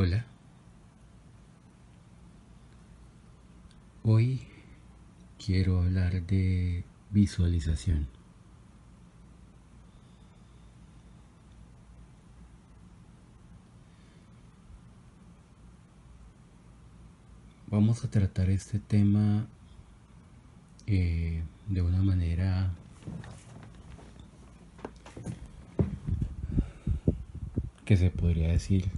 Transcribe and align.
Hola. 0.00 0.24
Hoy 4.04 4.42
quiero 5.44 5.80
hablar 5.80 6.22
de 6.24 6.84
visualización. 7.10 8.06
Vamos 17.66 18.04
a 18.04 18.08
tratar 18.08 18.50
este 18.50 18.78
tema 18.78 19.48
eh, 20.86 21.42
de 21.66 21.82
una 21.82 22.04
manera 22.04 22.70
que 27.84 27.96
se 27.96 28.10
podría 28.10 28.46
decir 28.46 28.88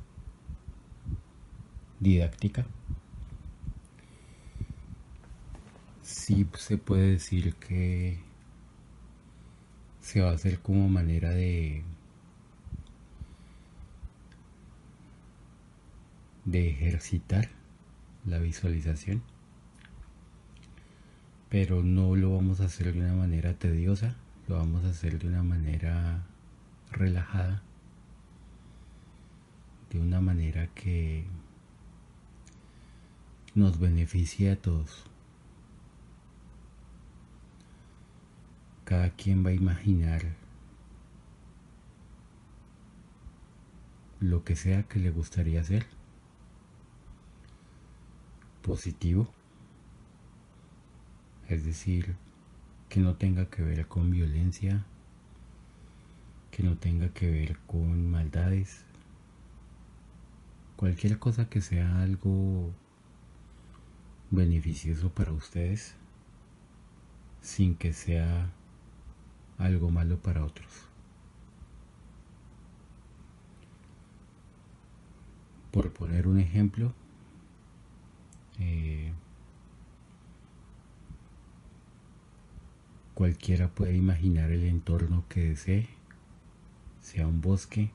didáctica. 2.01 2.67
Sí 6.03 6.47
se 6.59 6.79
puede 6.79 7.13
decir 7.13 7.55
que 7.55 8.19
se 10.01 10.21
va 10.21 10.31
a 10.31 10.35
hacer 10.35 10.61
como 10.61 10.89
manera 10.89 11.31
de 11.31 11.85
de 16.45 16.69
ejercitar 16.71 17.49
la 18.27 18.39
visualización 18.39 19.23
pero 21.49 21.83
no 21.83 22.17
lo 22.17 22.35
vamos 22.35 22.61
a 22.61 22.65
hacer 22.65 22.93
de 22.93 23.01
una 23.01 23.15
manera 23.15 23.55
tediosa 23.55 24.17
lo 24.49 24.57
vamos 24.57 24.85
a 24.85 24.91
hacer 24.91 25.19
de 25.19 25.29
una 25.29 25.43
manera 25.43 26.27
relajada 26.91 27.63
de 29.91 30.01
una 30.01 30.21
manera 30.21 30.67
que 30.69 31.25
nos 33.55 33.79
beneficie 33.79 34.53
a 34.53 34.57
todos. 34.57 35.05
Cada 38.85 39.11
quien 39.11 39.45
va 39.45 39.51
a 39.51 39.55
imaginar 39.55 40.23
lo 44.21 44.45
que 44.45 44.57
sea 44.57 44.83
que 44.85 44.99
le 44.99 45.11
gustaría 45.11 45.61
hacer. 45.61 45.87
Positivo. 48.63 49.29
Es 51.49 51.65
decir, 51.65 52.17
que 52.89 53.01
no 53.01 53.17
tenga 53.17 53.47
que 53.47 53.63
ver 53.63 53.87
con 53.87 54.11
violencia, 54.11 54.85
que 56.51 56.63
no 56.63 56.77
tenga 56.77 57.09
que 57.09 57.31
ver 57.31 57.59
con 57.67 58.11
maldades, 58.11 58.85
cualquier 60.77 61.19
cosa 61.19 61.49
que 61.49 61.61
sea 61.61 62.03
algo 62.03 62.73
beneficioso 64.31 65.11
para 65.11 65.33
ustedes 65.33 65.95
sin 67.41 67.75
que 67.75 67.93
sea 67.93 68.51
algo 69.59 69.91
malo 69.91 70.19
para 70.19 70.45
otros. 70.45 70.69
Por 75.71 75.93
poner 75.93 76.27
un 76.27 76.41
ejemplo, 76.41 76.93
eh, 78.59 79.13
cualquiera 83.15 83.69
puede 83.69 83.97
imaginar 83.97 84.51
el 84.51 84.65
entorno 84.65 85.25
que 85.29 85.51
desee, 85.51 85.89
sea 87.01 87.27
un 87.27 87.41
bosque, 87.41 87.91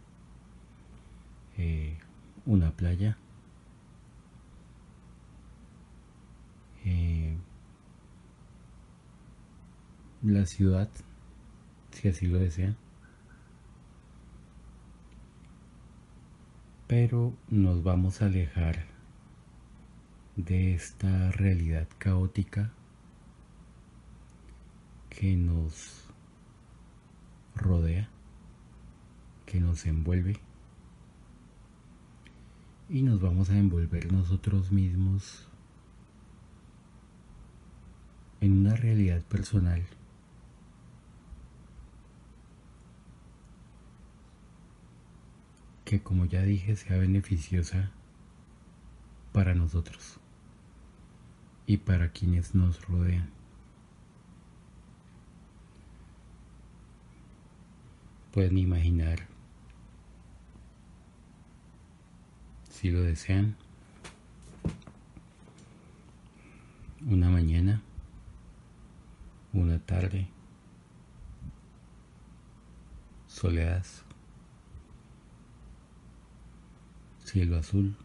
eh, 1.57 1.97
una 2.45 2.71
playa, 2.71 3.17
eh, 6.85 7.35
la 10.23 10.45
ciudad, 10.45 10.89
si 11.91 12.07
así 12.07 12.27
lo 12.27 12.39
desean. 12.39 12.77
Pero 16.87 17.33
nos 17.49 17.83
vamos 17.83 18.21
a 18.21 18.27
alejar 18.27 18.85
de 20.35 20.75
esta 20.75 21.31
realidad 21.31 21.87
caótica 21.97 22.71
que 25.09 25.35
nos 25.35 26.05
rodea, 27.55 28.09
que 29.45 29.59
nos 29.59 29.85
envuelve 29.85 30.37
y 32.89 33.01
nos 33.01 33.19
vamos 33.21 33.49
a 33.49 33.57
envolver 33.57 34.11
nosotros 34.11 34.71
mismos 34.71 35.47
en 38.41 38.59
una 38.59 38.75
realidad 38.75 39.21
personal 39.23 39.83
que 45.85 46.01
como 46.01 46.25
ya 46.25 46.41
dije 46.41 46.75
sea 46.75 46.97
beneficiosa 46.97 47.91
para 49.31 49.53
nosotros 49.53 50.19
y 51.67 51.77
para 51.77 52.09
quienes 52.09 52.55
nos 52.55 52.81
rodean. 52.87 53.29
Pueden 58.31 58.57
imaginar 58.57 59.27
si 62.69 62.91
lo 62.91 63.01
desean, 63.01 63.55
una 67.07 67.29
mañana, 67.29 67.81
una 69.61 69.79
tarde, 69.79 70.27
soledad, 73.27 73.85
cielo 77.23 77.57
azul, 77.57 77.95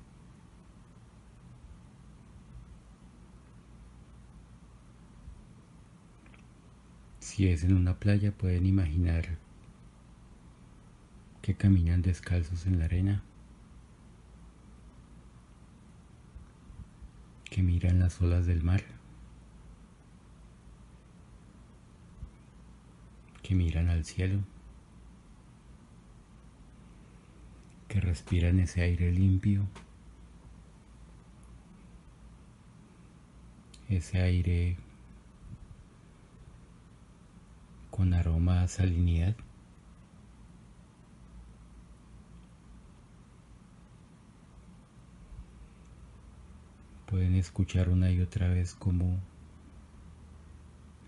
Si 7.18 7.48
es 7.48 7.64
en 7.64 7.74
una 7.74 7.94
playa 7.98 8.32
pueden 8.32 8.66
imaginar 8.66 9.38
que 11.42 11.54
caminan 11.54 12.02
descalzos 12.02 12.66
en 12.66 12.78
la 12.78 12.86
arena. 12.86 13.22
que 17.50 17.62
miran 17.62 17.98
las 17.98 18.20
olas 18.22 18.46
del 18.46 18.62
mar, 18.62 18.82
que 23.50 23.56
miran 23.56 23.88
al 23.88 24.04
cielo, 24.04 24.38
que 27.88 28.00
respiran 28.00 28.60
ese 28.60 28.82
aire 28.82 29.10
limpio, 29.10 29.66
ese 33.88 34.20
aire 34.20 34.76
con 37.90 38.14
aroma 38.14 38.62
a 38.62 38.68
salinidad. 38.68 39.34
Pueden 47.06 47.34
escuchar 47.34 47.88
una 47.88 48.12
y 48.12 48.20
otra 48.20 48.46
vez 48.46 48.76
cómo 48.76 49.18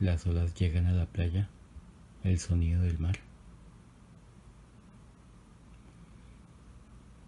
las 0.00 0.26
olas 0.26 0.56
llegan 0.56 0.86
a 0.86 0.92
la 0.92 1.06
playa, 1.06 1.48
el 2.25 2.38
sonido 2.38 2.83
del 2.83 2.99
mar. 2.99 3.19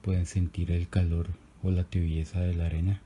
Pueden 0.03 0.27
sentir 0.27 0.71
el 0.71 0.89
calor 0.89 1.29
o 1.63 1.71
la 1.71 1.85
tibieza 1.85 2.41
de 2.41 2.55
la 2.55 2.67
arena. 2.67 3.01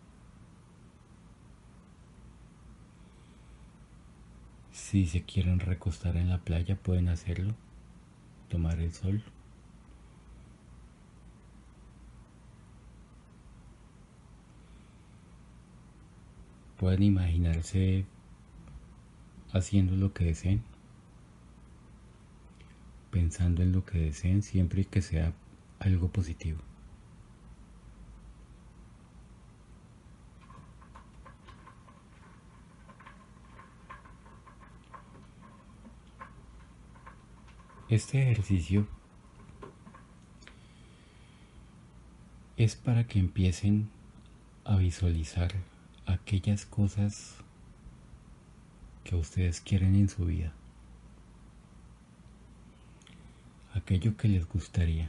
Si 4.72 5.06
se 5.06 5.22
quieren 5.22 5.60
recostar 5.60 6.16
en 6.16 6.28
la 6.28 6.38
playa 6.38 6.76
pueden 6.76 7.08
hacerlo, 7.08 7.54
tomar 8.48 8.80
el 8.80 8.92
sol. 8.92 9.22
pueden 16.78 17.02
imaginarse 17.02 18.06
haciendo 19.52 19.96
lo 19.96 20.12
que 20.14 20.24
deseen, 20.24 20.62
pensando 23.10 23.62
en 23.62 23.72
lo 23.72 23.84
que 23.84 23.98
deseen 23.98 24.42
siempre 24.42 24.84
que 24.84 25.02
sea 25.02 25.32
algo 25.78 26.08
positivo. 26.08 26.58
Este 37.88 38.20
ejercicio 38.20 38.86
es 42.58 42.76
para 42.76 43.06
que 43.06 43.18
empiecen 43.18 43.88
a 44.64 44.76
visualizar 44.76 45.54
aquellas 46.04 46.66
cosas 46.66 47.36
que 49.04 49.16
ustedes 49.16 49.62
quieren 49.62 49.94
en 49.94 50.10
su 50.10 50.26
vida. 50.26 50.52
Aquello 53.78 54.16
que 54.16 54.26
les 54.26 54.44
gustaría. 54.48 55.08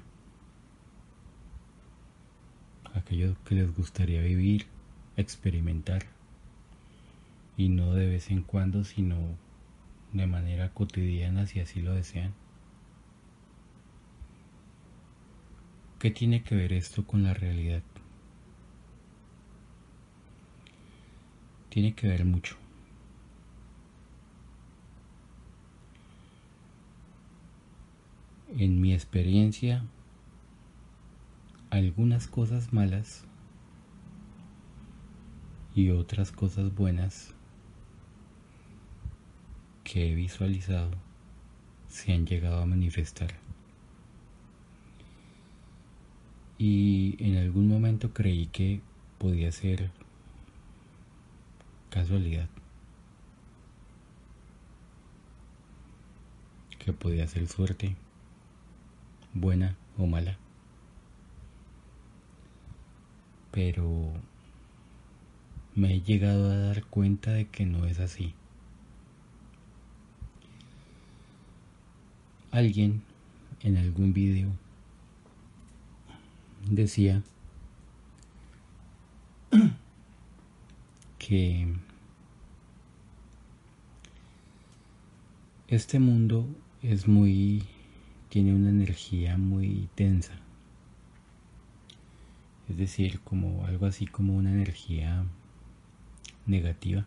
Aquello 2.93 3.35
que 3.43 3.55
les 3.55 3.75
gustaría 3.75 4.21
vivir, 4.21 4.67
experimentar. 5.17 6.03
Y 7.57 7.69
no 7.69 7.95
de 7.95 8.05
vez 8.05 8.29
en 8.29 8.43
cuando, 8.43 8.83
sino 8.83 9.17
de 10.13 10.27
manera 10.27 10.71
cotidiana 10.71 11.47
si 11.47 11.59
así 11.59 11.81
lo 11.81 11.95
desean. 11.95 12.35
¿Qué 15.97 16.11
tiene 16.11 16.43
que 16.43 16.53
ver 16.55 16.71
esto 16.71 17.07
con 17.07 17.23
la 17.23 17.33
realidad? 17.33 17.81
Tiene 21.69 21.95
que 21.95 22.07
ver 22.07 22.23
mucho. 22.23 22.55
En 28.57 28.81
mi 28.81 28.93
experiencia, 28.93 29.83
algunas 31.69 32.27
cosas 32.27 32.73
malas 32.73 33.23
y 35.75 35.91
otras 35.91 36.31
cosas 36.31 36.73
buenas 36.73 37.35
que 39.83 40.11
he 40.11 40.15
visualizado 40.15 40.89
se 41.89 42.11
han 42.11 42.25
llegado 42.25 42.59
a 42.59 42.65
manifestar. 42.65 43.35
Y 46.57 47.15
en 47.19 47.37
algún 47.37 47.67
momento 47.67 48.13
creí 48.13 48.47
que 48.47 48.81
podía 49.19 49.51
ser 49.51 49.91
casualidad. 51.91 52.49
Que 56.79 56.93
podía 56.93 57.27
ser 57.27 57.47
suerte, 57.47 57.95
buena 59.33 59.75
o 59.97 60.05
mala. 60.05 60.37
Pero 63.51 64.13
me 65.75 65.95
he 65.95 66.01
llegado 66.01 66.51
a 66.51 66.55
dar 66.55 66.83
cuenta 66.85 67.31
de 67.31 67.47
que 67.47 67.65
no 67.65 67.85
es 67.85 67.99
así. 67.99 68.33
Alguien 72.51 73.01
en 73.61 73.77
algún 73.77 74.13
vídeo 74.13 74.49
decía 76.69 77.21
que 81.19 81.67
este 85.67 85.99
mundo 85.99 86.47
es 86.81 87.07
muy 87.07 87.63
tiene 88.29 88.53
una 88.53 88.69
energía 88.69 89.37
muy 89.37 89.89
densa 89.95 90.33
es 92.69 92.77
decir 92.77 93.19
como 93.21 93.65
algo 93.65 93.85
así 93.85 94.05
como 94.05 94.35
una 94.35 94.51
energía 94.51 95.25
negativa 96.45 97.05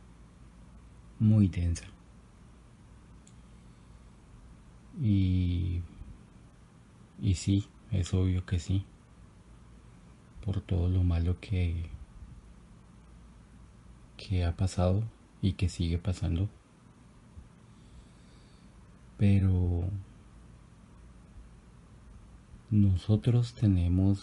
muy 1.18 1.48
densa 1.48 1.86
y 5.00 5.80
y 7.20 7.34
sí 7.34 7.66
es 7.92 8.12
obvio 8.12 8.44
que 8.44 8.58
sí 8.58 8.84
por 10.44 10.60
todo 10.60 10.88
lo 10.88 11.04
malo 11.04 11.38
que 11.40 11.88
que 14.16 14.44
ha 14.44 14.56
pasado 14.56 15.02
y 15.40 15.54
que 15.54 15.68
sigue 15.68 15.98
pasando. 15.98 16.48
Pero 19.18 19.84
nosotros 22.72 23.52
tenemos 23.52 24.18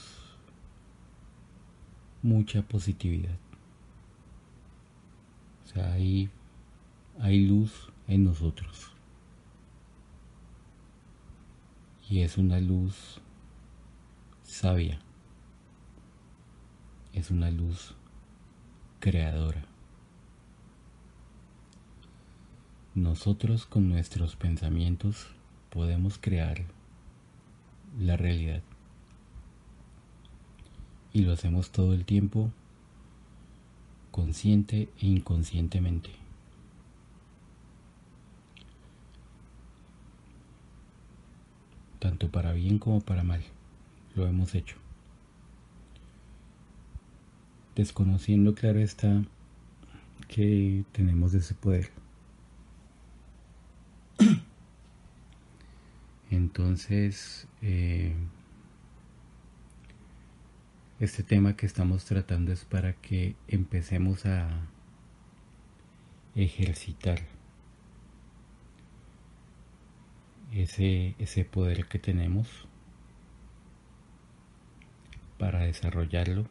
mucha 2.24 2.64
positividad. 2.64 3.38
O 5.64 5.68
sea, 5.68 5.94
hay, 5.94 6.32
hay 7.20 7.46
luz 7.46 7.92
en 8.08 8.24
nosotros. 8.24 8.92
Y 12.10 12.22
es 12.22 12.40
una 12.40 12.60
luz 12.60 13.22
sabia. 14.42 15.00
Es 17.14 17.30
una 17.30 17.52
luz 17.52 17.94
creadora. 19.00 19.64
Nosotros 22.96 23.68
con 23.68 23.90
nuestros 23.90 24.36
pensamientos 24.36 25.28
podemos 25.70 26.18
crear 26.18 26.79
la 27.98 28.18
realidad. 28.18 28.62
Y 31.14 31.22
lo 31.22 31.34
hacemos 31.34 31.72
todo 31.72 31.94
el 31.94 32.06
tiempo, 32.06 32.52
consciente 34.12 34.90
e 35.02 35.08
inconscientemente. 35.08 36.12
Tanto 42.00 42.30
para 42.30 42.54
bien 42.54 42.80
como 42.80 43.02
para 43.02 43.24
mal, 43.24 43.44
lo 44.16 44.28
hemos 44.28 44.56
hecho. 44.56 44.76
Desconociendo, 47.76 48.56
claro 48.56 48.80
está, 48.80 49.24
que 50.28 50.84
tenemos 50.92 51.34
ese 51.34 51.56
poder. 51.56 51.90
Entonces, 56.50 57.48
eh, 57.62 58.16
este 61.00 61.22
tema 61.22 61.56
que 61.56 61.68
estamos 61.68 62.06
tratando 62.06 62.52
es 62.52 62.66
para 62.66 62.94
que 62.94 63.36
empecemos 63.48 64.26
a 64.26 64.50
ejercitar 66.34 67.20
ese, 70.52 71.14
ese 71.20 71.46
poder 71.46 71.86
que 71.86 72.00
tenemos 72.00 72.68
para 75.38 75.60
desarrollarlo, 75.60 76.48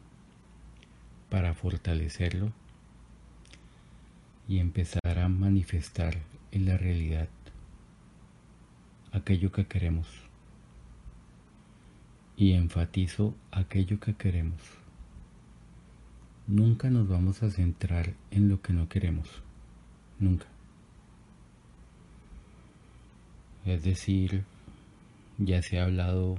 para 1.29 1.53
fortalecerlo 1.53 2.53
y 4.47 4.59
empezar 4.59 5.19
a 5.19 5.27
manifestar 5.27 6.19
en 6.53 6.67
la 6.67 6.77
realidad 6.77 7.27
aquello 9.11 9.51
que 9.51 9.65
queremos. 9.65 10.07
Y 12.35 12.53
enfatizo 12.53 13.35
aquello 13.51 13.99
que 13.99 14.13
queremos. 14.15 14.61
Nunca 16.47 16.89
nos 16.89 17.07
vamos 17.07 17.43
a 17.43 17.51
centrar 17.51 18.13
en 18.31 18.49
lo 18.49 18.61
que 18.61 18.73
no 18.73 18.87
queremos. 18.89 19.27
Nunca. 20.19 20.45
Es 23.65 23.83
decir, 23.83 24.45
ya 25.37 25.61
se 25.61 25.79
ha 25.79 25.83
hablado 25.83 26.37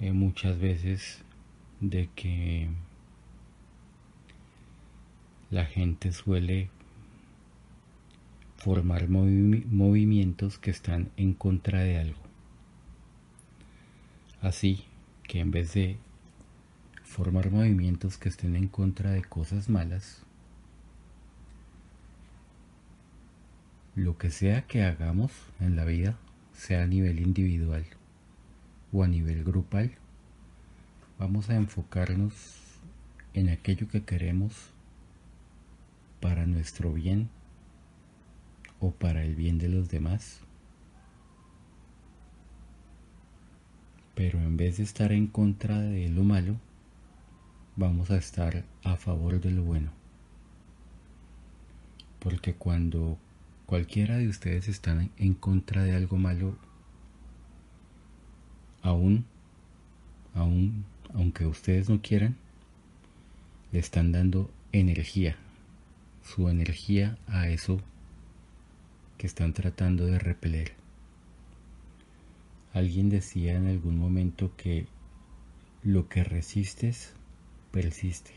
eh, 0.00 0.12
muchas 0.12 0.58
veces 0.58 1.22
de 1.80 2.08
que 2.14 2.68
la 5.50 5.64
gente 5.64 6.12
suele 6.12 6.70
formar 8.68 9.08
movimientos 9.08 10.58
que 10.58 10.70
están 10.70 11.10
en 11.16 11.32
contra 11.32 11.80
de 11.80 12.00
algo. 12.00 12.20
Así 14.42 14.84
que 15.22 15.40
en 15.40 15.50
vez 15.50 15.72
de 15.72 15.96
formar 17.02 17.50
movimientos 17.50 18.18
que 18.18 18.28
estén 18.28 18.56
en 18.56 18.68
contra 18.68 19.12
de 19.12 19.22
cosas 19.22 19.70
malas, 19.70 20.20
lo 23.94 24.18
que 24.18 24.30
sea 24.30 24.66
que 24.66 24.82
hagamos 24.82 25.32
en 25.60 25.74
la 25.74 25.86
vida, 25.86 26.18
sea 26.52 26.82
a 26.82 26.86
nivel 26.86 27.20
individual 27.20 27.86
o 28.92 29.02
a 29.02 29.08
nivel 29.08 29.44
grupal, 29.44 29.92
vamos 31.18 31.48
a 31.48 31.56
enfocarnos 31.56 32.34
en 33.32 33.48
aquello 33.48 33.88
que 33.88 34.04
queremos 34.04 34.52
para 36.20 36.44
nuestro 36.44 36.92
bien 36.92 37.30
o 38.80 38.90
para 38.90 39.24
el 39.24 39.34
bien 39.34 39.58
de 39.58 39.68
los 39.68 39.88
demás. 39.88 40.40
Pero 44.14 44.40
en 44.40 44.56
vez 44.56 44.78
de 44.78 44.82
estar 44.82 45.12
en 45.12 45.26
contra 45.26 45.80
de 45.80 46.08
lo 46.08 46.24
malo, 46.24 46.56
vamos 47.76 48.10
a 48.10 48.16
estar 48.16 48.64
a 48.82 48.96
favor 48.96 49.40
de 49.40 49.52
lo 49.52 49.62
bueno. 49.62 49.90
Porque 52.18 52.54
cuando 52.54 53.16
cualquiera 53.66 54.16
de 54.16 54.28
ustedes 54.28 54.68
está 54.68 55.08
en 55.16 55.34
contra 55.34 55.84
de 55.84 55.94
algo 55.94 56.16
malo, 56.16 56.56
aún, 58.82 59.24
aún 60.34 60.84
aunque 61.14 61.46
ustedes 61.46 61.88
no 61.88 62.00
quieran, 62.02 62.36
le 63.72 63.78
están 63.78 64.12
dando 64.12 64.50
energía, 64.72 65.36
su 66.22 66.48
energía 66.48 67.18
a 67.28 67.48
eso 67.48 67.80
que 69.18 69.26
están 69.26 69.52
tratando 69.52 70.06
de 70.06 70.18
repeler. 70.18 70.72
Alguien 72.72 73.10
decía 73.10 73.56
en 73.56 73.66
algún 73.66 73.98
momento 73.98 74.52
que 74.56 74.86
lo 75.82 76.08
que 76.08 76.24
resistes 76.24 77.12
persiste. 77.72 78.32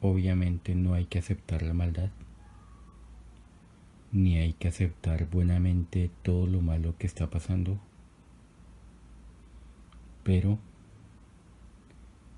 Obviamente 0.00 0.74
no 0.74 0.94
hay 0.94 1.06
que 1.06 1.18
aceptar 1.18 1.62
la 1.62 1.74
maldad, 1.74 2.10
ni 4.12 4.38
hay 4.38 4.52
que 4.52 4.68
aceptar 4.68 5.28
buenamente 5.28 6.10
todo 6.22 6.46
lo 6.46 6.60
malo 6.60 6.96
que 6.98 7.06
está 7.06 7.28
pasando, 7.28 7.78
pero 10.22 10.58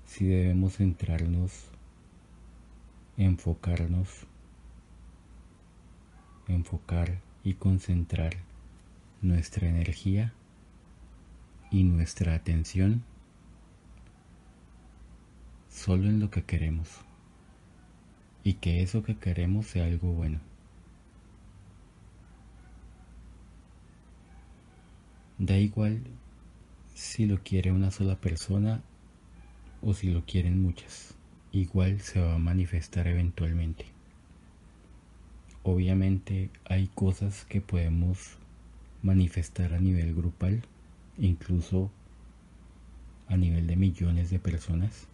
si 0.05 0.25
debemos 0.25 0.77
centrarnos, 0.77 1.65
enfocarnos, 3.17 4.25
enfocar 6.53 7.19
y 7.43 7.55
concentrar 7.55 8.33
nuestra 9.21 9.67
energía 9.67 10.33
y 11.71 11.83
nuestra 11.83 12.35
atención 12.35 13.03
solo 15.69 16.07
en 16.07 16.19
lo 16.19 16.29
que 16.29 16.43
queremos 16.43 16.89
y 18.43 18.53
que 18.53 18.81
eso 18.81 19.03
que 19.03 19.17
queremos 19.17 19.67
sea 19.67 19.85
algo 19.85 20.11
bueno. 20.13 20.39
Da 25.37 25.57
igual 25.57 26.03
si 26.93 27.25
lo 27.25 27.41
quiere 27.41 27.71
una 27.71 27.89
sola 27.89 28.19
persona 28.19 28.83
o 29.81 29.93
si 29.93 30.11
lo 30.11 30.23
quieren 30.25 30.61
muchas, 30.61 31.15
igual 31.51 32.01
se 32.01 32.21
va 32.21 32.35
a 32.35 32.39
manifestar 32.39 33.07
eventualmente. 33.07 34.00
Obviamente 35.63 36.49
hay 36.65 36.87
cosas 36.87 37.45
que 37.45 37.61
podemos 37.61 38.37
manifestar 39.03 39.73
a 39.73 39.79
nivel 39.79 40.15
grupal, 40.15 40.63
incluso 41.19 41.91
a 43.27 43.37
nivel 43.37 43.67
de 43.67 43.75
millones 43.75 44.29
de 44.31 44.39
personas. 44.39 45.07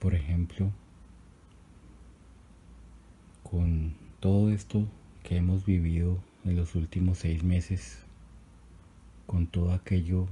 Por 0.00 0.14
ejemplo, 0.14 0.72
con 3.44 3.94
todo 4.18 4.50
esto 4.50 4.88
que 5.22 5.36
hemos 5.36 5.64
vivido 5.64 6.18
en 6.44 6.56
los 6.56 6.74
últimos 6.74 7.18
seis 7.18 7.44
meses, 7.44 7.98
con 9.26 9.46
todo 9.46 9.72
aquello 9.72 10.26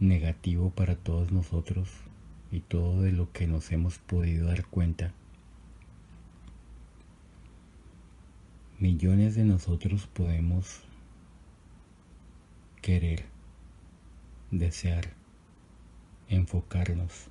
negativo 0.00 0.70
para 0.70 0.96
todos 0.96 1.32
nosotros, 1.32 1.90
y 2.56 2.60
todo 2.60 3.02
de 3.02 3.12
lo 3.12 3.30
que 3.32 3.46
nos 3.46 3.70
hemos 3.70 3.98
podido 3.98 4.46
dar 4.46 4.64
cuenta. 4.64 5.12
Millones 8.78 9.34
de 9.34 9.44
nosotros 9.44 10.06
podemos 10.06 10.80
querer, 12.80 13.26
desear, 14.50 15.12
enfocarnos 16.30 17.26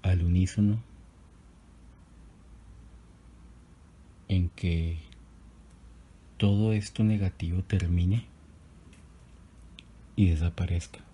al 0.00 0.24
unísono 0.24 0.82
en 4.28 4.48
que 4.48 4.96
todo 6.38 6.72
esto 6.72 7.04
negativo 7.04 7.62
termine 7.64 8.24
y 10.16 10.30
desaparezca. 10.30 11.09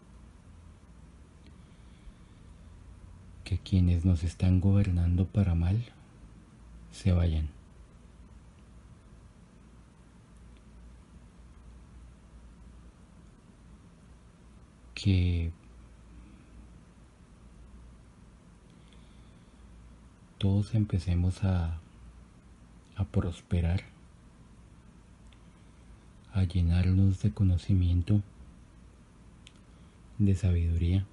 Que 3.47 3.59
quienes 3.59 4.05
nos 4.05 4.25
están 4.25 4.61
gobernando 4.61 5.25
para 5.25 5.55
mal 5.55 5.81
se 6.91 7.13
vayan. 7.13 7.49
Que 14.95 15.53
todos 20.39 20.75
empecemos 20.75 21.45
a, 21.45 21.79
a 22.97 23.05
prosperar, 23.05 23.85
a 26.33 26.43
llenarnos 26.43 27.23
de 27.23 27.31
conocimiento, 27.31 28.23
de 30.19 30.35
sabiduría 30.35 31.07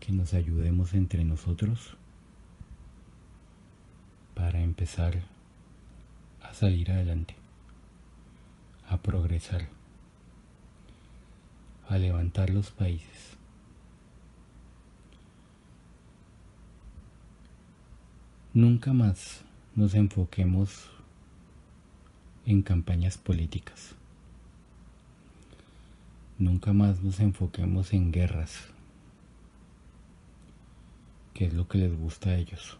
que 0.00 0.12
nos 0.12 0.32
ayudemos 0.34 0.94
entre 0.94 1.24
nosotros 1.24 1.96
para 4.34 4.60
empezar 4.60 5.22
a 6.42 6.54
salir 6.54 6.90
adelante, 6.90 7.36
a 8.88 8.96
progresar, 8.96 9.68
a 11.88 11.98
levantar 11.98 12.48
los 12.48 12.70
países. 12.70 13.36
Nunca 18.54 18.92
más 18.92 19.42
nos 19.76 19.94
enfoquemos 19.94 20.90
en 22.46 22.62
campañas 22.62 23.18
políticas. 23.18 23.94
Nunca 26.38 26.72
más 26.72 27.02
nos 27.02 27.20
enfoquemos 27.20 27.92
en 27.92 28.10
guerras 28.10 28.70
es 31.40 31.54
lo 31.54 31.66
que 31.66 31.78
les 31.78 31.98
gusta 31.98 32.30
a 32.30 32.36
ellos. 32.36 32.78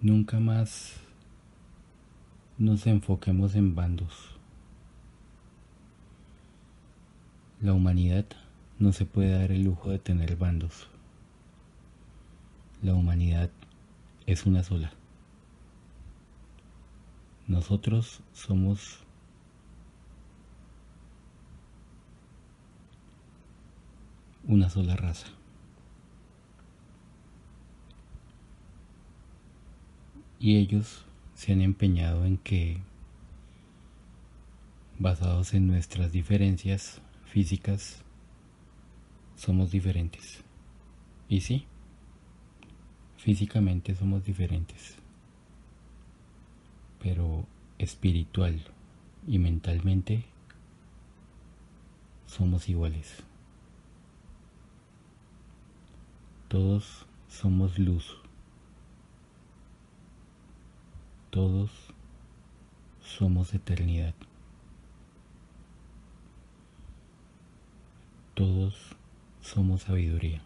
Nunca 0.00 0.38
más 0.38 1.00
nos 2.58 2.86
enfoquemos 2.86 3.56
en 3.56 3.74
bandos. 3.74 4.36
La 7.60 7.72
humanidad 7.72 8.24
no 8.78 8.92
se 8.92 9.04
puede 9.04 9.32
dar 9.32 9.50
el 9.50 9.64
lujo 9.64 9.90
de 9.90 9.98
tener 9.98 10.36
bandos. 10.36 10.88
La 12.80 12.94
humanidad 12.94 13.50
es 14.26 14.46
una 14.46 14.62
sola. 14.62 14.92
Nosotros 17.48 18.20
somos 18.32 19.00
una 24.46 24.70
sola 24.70 24.94
raza. 24.94 25.26
Y 30.44 30.58
ellos 30.58 31.06
se 31.34 31.54
han 31.54 31.62
empeñado 31.62 32.26
en 32.26 32.36
que, 32.36 32.76
basados 34.98 35.54
en 35.54 35.66
nuestras 35.66 36.12
diferencias 36.12 37.00
físicas, 37.24 38.02
somos 39.36 39.70
diferentes. 39.70 40.44
Y 41.30 41.40
sí, 41.40 41.64
físicamente 43.16 43.94
somos 43.94 44.22
diferentes, 44.26 44.96
pero 47.02 47.46
espiritual 47.78 48.60
y 49.26 49.38
mentalmente 49.38 50.26
somos 52.26 52.68
iguales. 52.68 53.16
Todos 56.48 57.06
somos 57.30 57.78
luz. 57.78 58.23
Todos 61.34 61.68
somos 63.02 63.52
eternidad. 63.54 64.14
Todos 68.34 68.94
somos 69.40 69.82
sabiduría. 69.82 70.40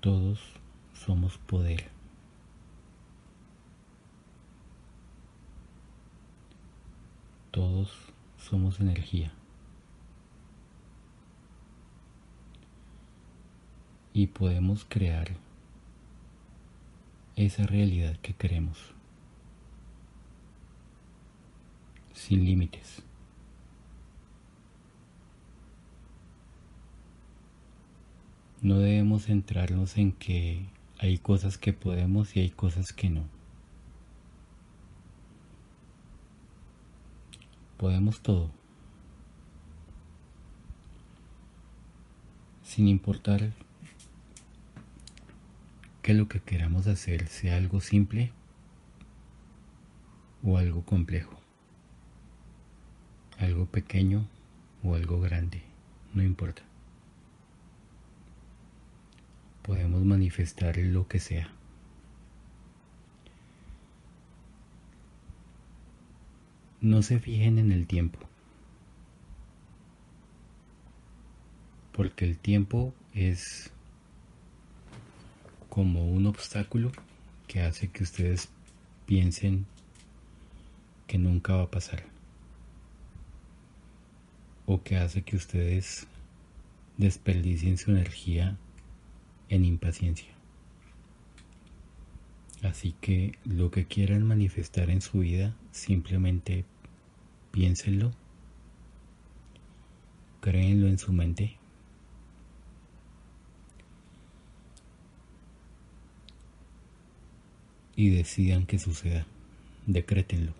Todos 0.00 0.40
somos 0.92 1.38
poder. 1.38 1.88
Todos 7.52 7.92
somos 8.38 8.80
energía. 8.80 9.32
Y 14.16 14.28
podemos 14.28 14.86
crear 14.88 15.28
esa 17.36 17.66
realidad 17.66 18.16
que 18.22 18.32
queremos 18.32 18.78
sin 22.14 22.46
límites. 22.46 23.02
No 28.62 28.78
debemos 28.78 29.26
centrarnos 29.26 29.98
en 29.98 30.12
que 30.12 30.64
Hay 30.98 31.18
cosas 31.18 31.58
que 31.58 31.74
podemos 31.74 32.34
y 32.36 32.40
hay 32.40 32.48
cosas 32.48 32.94
que 32.94 33.10
no. 33.10 33.24
Podemos 37.76 38.22
todo. 38.22 38.50
Sin 42.62 42.88
importar 42.88 43.52
que 46.06 46.14
lo 46.14 46.28
que 46.28 46.38
queramos 46.38 46.86
hacer 46.86 47.26
sea 47.26 47.56
algo 47.56 47.80
simple 47.80 48.30
o 50.44 50.56
algo 50.56 50.84
complejo, 50.84 51.36
algo 53.38 53.66
pequeño 53.66 54.28
o 54.84 54.94
algo 54.94 55.20
grande, 55.20 55.64
no 56.14 56.22
importa. 56.22 56.62
Podemos 59.62 60.04
manifestar 60.04 60.76
lo 60.76 61.08
que 61.08 61.18
sea. 61.18 61.50
No 66.80 67.02
se 67.02 67.18
fijen 67.18 67.58
en 67.58 67.72
el 67.72 67.88
tiempo, 67.88 68.20
porque 71.90 72.24
el 72.24 72.38
tiempo 72.38 72.94
es 73.12 73.72
como 75.76 76.06
un 76.06 76.24
obstáculo 76.24 76.90
que 77.46 77.60
hace 77.60 77.88
que 77.88 78.02
ustedes 78.02 78.48
piensen 79.04 79.66
que 81.06 81.18
nunca 81.18 81.54
va 81.54 81.64
a 81.64 81.70
pasar. 81.70 82.02
O 84.64 84.82
que 84.82 84.96
hace 84.96 85.20
que 85.20 85.36
ustedes 85.36 86.06
desperdicien 86.96 87.76
su 87.76 87.90
energía 87.90 88.56
en 89.50 89.66
impaciencia. 89.66 90.30
Así 92.62 92.94
que 93.02 93.36
lo 93.44 93.70
que 93.70 93.84
quieran 93.84 94.26
manifestar 94.26 94.88
en 94.88 95.02
su 95.02 95.18
vida, 95.18 95.54
simplemente 95.72 96.64
piénsenlo, 97.50 98.12
créenlo 100.40 100.88
en 100.88 100.96
su 100.96 101.12
mente 101.12 101.58
y 107.96 108.10
decidan 108.10 108.66
que 108.66 108.78
suceda. 108.78 109.26
Decrétenlo. 109.86 110.52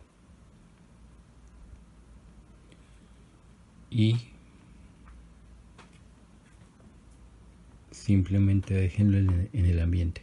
Y 3.91 4.17
simplemente 7.91 8.75
déjenlo 8.75 9.19
en 9.19 9.65
el 9.67 9.81
ambiente. 9.81 10.23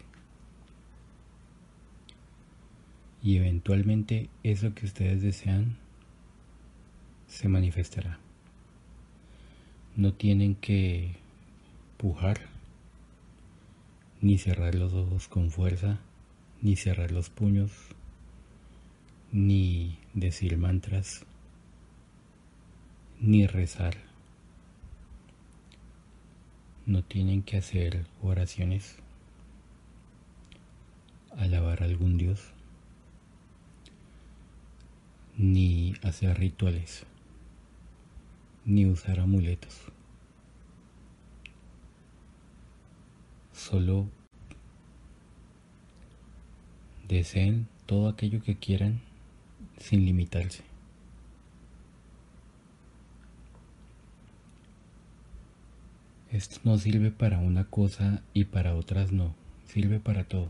Y 3.22 3.38
eventualmente 3.38 4.29
eso 4.43 4.74
que 4.74 4.86
ustedes 4.86 5.22
desean 5.22 5.77
se 7.27 7.48
manifestará. 7.48 8.20
No 9.96 10.13
tienen 10.13 10.55
que 10.55 11.15
pujar 11.98 12.41
ni 14.20 14.38
cerrar 14.38 14.75
los 14.75 14.93
ojos 14.93 15.27
con 15.27 15.51
fuerza 15.51 16.00
ni 16.63 16.77
cerrar 16.77 17.12
los 17.12 17.29
puños, 17.29 17.72
ni 19.34 20.00
decir 20.13 20.58
mantras, 20.58 21.25
ni 23.20 23.46
rezar. 23.46 23.98
No 26.86 27.03
tienen 27.03 27.43
que 27.43 27.58
hacer 27.58 28.05
oraciones, 28.22 28.96
alabar 31.38 31.84
a 31.84 31.86
algún 31.86 32.17
dios, 32.17 32.40
ni 35.38 35.96
hacer 36.01 36.40
rituales, 36.40 37.05
ni 38.64 38.85
usar 38.85 39.20
amuletos. 39.20 39.81
Solo 43.51 44.07
Deseen 47.07 47.68
todo 47.85 48.07
aquello 48.07 48.42
que 48.42 48.57
quieran 48.57 49.01
sin 49.77 50.05
limitarse. 50.05 50.63
Esto 56.31 56.59
no 56.63 56.77
sirve 56.79 57.11
para 57.11 57.37
una 57.37 57.66
cosa 57.66 58.24
y 58.33 58.46
para 58.46 58.75
otras 58.75 59.11
no, 59.11 59.35
sirve 59.68 60.00
para 60.00 60.24
todo. 60.24 60.50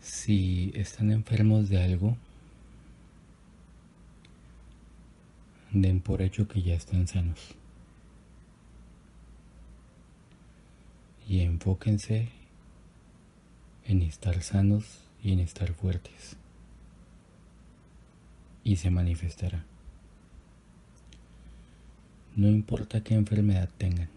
Si 0.00 0.72
están 0.74 1.10
enfermos 1.10 1.70
de 1.70 1.82
algo, 1.82 2.18
den 5.72 6.00
por 6.00 6.20
hecho 6.20 6.48
que 6.48 6.60
ya 6.60 6.74
están 6.74 7.06
sanos. 7.08 7.54
Y 11.26 11.40
enfóquense 11.40 12.39
en 13.86 14.02
estar 14.02 14.42
sanos 14.42 15.00
y 15.22 15.32
en 15.32 15.40
estar 15.40 15.72
fuertes. 15.72 16.36
Y 18.64 18.76
se 18.76 18.90
manifestará. 18.90 19.64
No 22.36 22.48
importa 22.48 23.02
qué 23.02 23.14
enfermedad 23.14 23.68
tengan. 23.76 24.08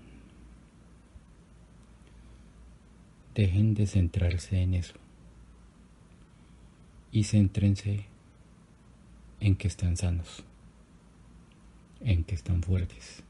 Dejen 3.36 3.74
de 3.74 3.88
centrarse 3.88 4.62
en 4.62 4.76
eso. 4.76 4.94
Y 7.12 7.24
céntrense 7.24 8.06
en 9.40 9.56
que 9.56 9.68
están 9.68 9.98
sanos. 9.98 10.44
En 12.02 12.24
que 12.24 12.36
están 12.36 12.62
fuertes. 12.62 13.24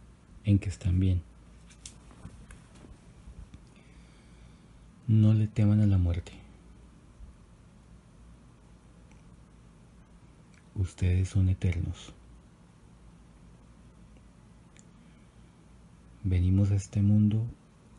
En 0.43 0.59
que 0.59 0.69
están 0.69 0.99
bien. 0.99 1.21
No 5.07 5.33
le 5.33 5.47
teman 5.47 5.81
a 5.81 5.85
la 5.85 5.97
muerte. 5.97 6.31
Ustedes 10.75 11.27
son 11.27 11.49
eternos. 11.49 12.13
Venimos 16.23 16.71
a 16.71 16.75
este 16.75 17.01
mundo 17.01 17.45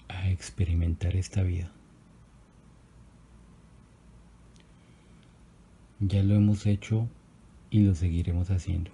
a 0.09 0.31
experimentar 0.31 1.15
esta 1.15 1.43
vida. 1.43 1.71
Ya 6.01 6.23
lo 6.23 6.35
hemos 6.35 6.65
hecho 6.65 7.07
y 7.69 7.81
lo 7.81 7.95
seguiremos 7.95 8.51
haciendo. 8.51 8.91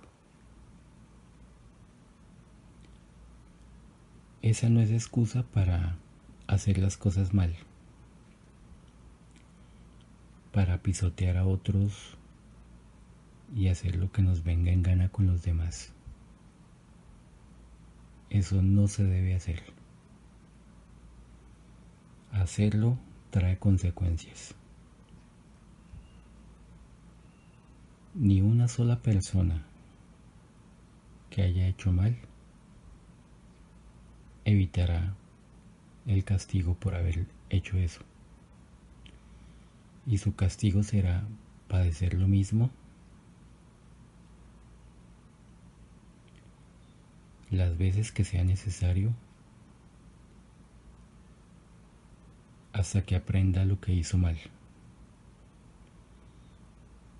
Esa 4.42 4.68
no 4.68 4.80
es 4.80 4.90
excusa 4.90 5.44
para 5.44 5.96
hacer 6.48 6.78
las 6.78 6.96
cosas 6.96 7.32
mal 7.32 7.56
para 10.52 10.82
pisotear 10.82 11.36
a 11.36 11.46
otros 11.46 12.16
y 13.54 13.68
hacer 13.68 13.96
lo 13.96 14.10
que 14.10 14.22
nos 14.22 14.42
venga 14.42 14.72
en 14.72 14.82
gana 14.82 15.08
con 15.08 15.26
los 15.26 15.42
demás. 15.42 15.92
Eso 18.30 18.62
no 18.62 18.88
se 18.88 19.04
debe 19.04 19.34
hacer. 19.34 19.62
Hacerlo 22.32 22.98
trae 23.30 23.58
consecuencias. 23.58 24.54
Ni 28.14 28.40
una 28.40 28.68
sola 28.68 29.00
persona 29.02 29.64
que 31.28 31.42
haya 31.42 31.68
hecho 31.68 31.92
mal 31.92 32.18
evitará 34.44 35.14
el 36.06 36.24
castigo 36.24 36.74
por 36.74 36.96
haber 36.96 37.26
hecho 37.50 37.76
eso 37.78 38.09
y 40.06 40.18
su 40.18 40.34
castigo 40.34 40.82
será 40.82 41.26
padecer 41.68 42.14
lo 42.14 42.26
mismo 42.26 42.70
las 47.50 47.76
veces 47.76 48.12
que 48.12 48.24
sea 48.24 48.44
necesario 48.44 49.12
hasta 52.72 53.02
que 53.02 53.16
aprenda 53.16 53.64
lo 53.64 53.80
que 53.80 53.92
hizo 53.92 54.16
mal 54.18 54.38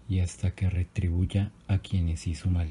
y 0.09 0.21
hasta 0.21 0.55
que 0.55 0.69
retribuya 0.69 1.53
a 1.69 1.79
quienes 1.79 2.27
hizo 2.27 2.51
mal. 2.51 2.71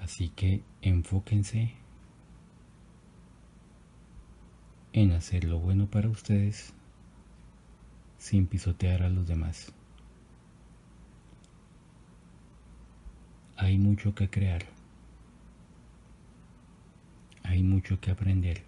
Así 0.00 0.28
que 0.30 0.64
enfóquense 0.82 1.79
en 4.92 5.12
hacer 5.12 5.44
lo 5.44 5.58
bueno 5.58 5.86
para 5.86 6.08
ustedes 6.08 6.72
sin 8.18 8.46
pisotear 8.46 9.02
a 9.02 9.08
los 9.08 9.26
demás. 9.26 9.72
Hay 13.56 13.78
mucho 13.78 14.14
que 14.14 14.30
crear 14.30 14.64
hay 17.50 17.64
mucho 17.64 18.00
que 18.00 18.12
aprender. 18.12 18.62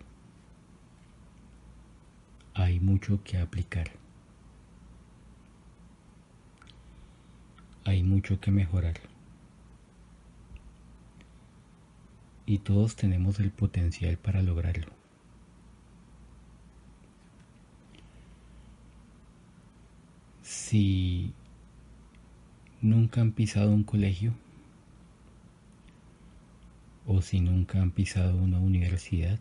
Hay 2.52 2.80
mucho 2.80 3.22
que 3.22 3.38
aplicar. 3.38 3.92
Hay 7.84 8.02
mucho 8.02 8.40
que 8.40 8.50
mejorar. 8.50 8.94
Y 12.44 12.58
todos 12.58 12.96
tenemos 12.96 13.38
el 13.38 13.52
potencial 13.52 14.16
para 14.16 14.42
lograrlo. 14.42 15.01
Si 20.72 21.34
nunca 22.80 23.20
han 23.20 23.32
pisado 23.32 23.72
un 23.72 23.84
colegio 23.84 24.32
o 27.06 27.20
si 27.20 27.40
nunca 27.40 27.82
han 27.82 27.90
pisado 27.90 28.38
una 28.38 28.58
universidad, 28.58 29.38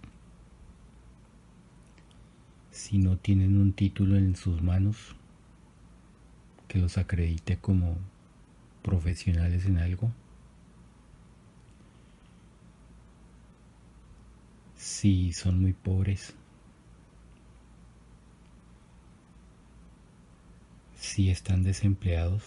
si 2.69 2.97
no 2.97 3.15
tienen 3.15 3.61
un 3.61 3.71
título 3.71 4.17
en 4.17 4.35
sus 4.35 4.61
manos 4.61 5.15
que 6.67 6.79
los 6.79 6.97
acredite 6.97 7.55
como 7.55 7.95
profesionales 8.83 9.65
en 9.67 9.77
algo, 9.77 10.11
si 14.75 15.31
son 15.31 15.61
muy 15.61 15.71
pobres, 15.71 16.35
si 21.11 21.29
están 21.29 21.61
desempleados, 21.61 22.41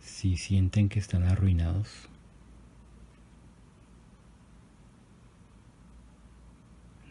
si 0.00 0.36
sienten 0.36 0.90
que 0.90 0.98
están 0.98 1.22
arruinados, 1.22 1.88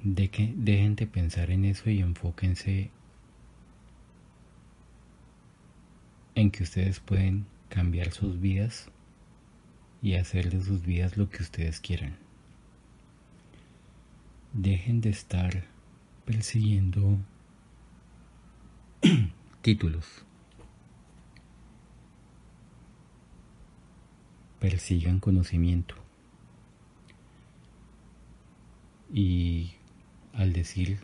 de 0.04 0.30
que 0.30 0.54
dejen 0.56 0.96
de 0.96 1.08
pensar 1.08 1.50
en 1.50 1.66
eso 1.66 1.89
y 1.89 2.02
enfóquense 2.02 2.92
en 6.36 6.52
que 6.52 6.62
ustedes 6.62 7.00
pueden 7.00 7.48
cambiar 7.70 8.12
sus 8.12 8.39
vidas 8.39 8.92
y 10.04 10.13
hacer 10.18 10.52
de 10.52 10.63
sus 10.63 10.84
vidas 10.86 11.18
lo 11.18 11.32
que 11.32 11.42
ustedes 11.42 11.80
quieran. 11.80 12.16
Dejen 14.54 15.02
de 15.02 15.10
estar 15.10 15.72
persiguiendo 16.25 17.19
títulos. 19.62 20.25
persigan 24.63 25.19
conocimiento. 25.19 25.93
Y 29.13 29.71
al 30.31 30.53
decir 30.53 30.99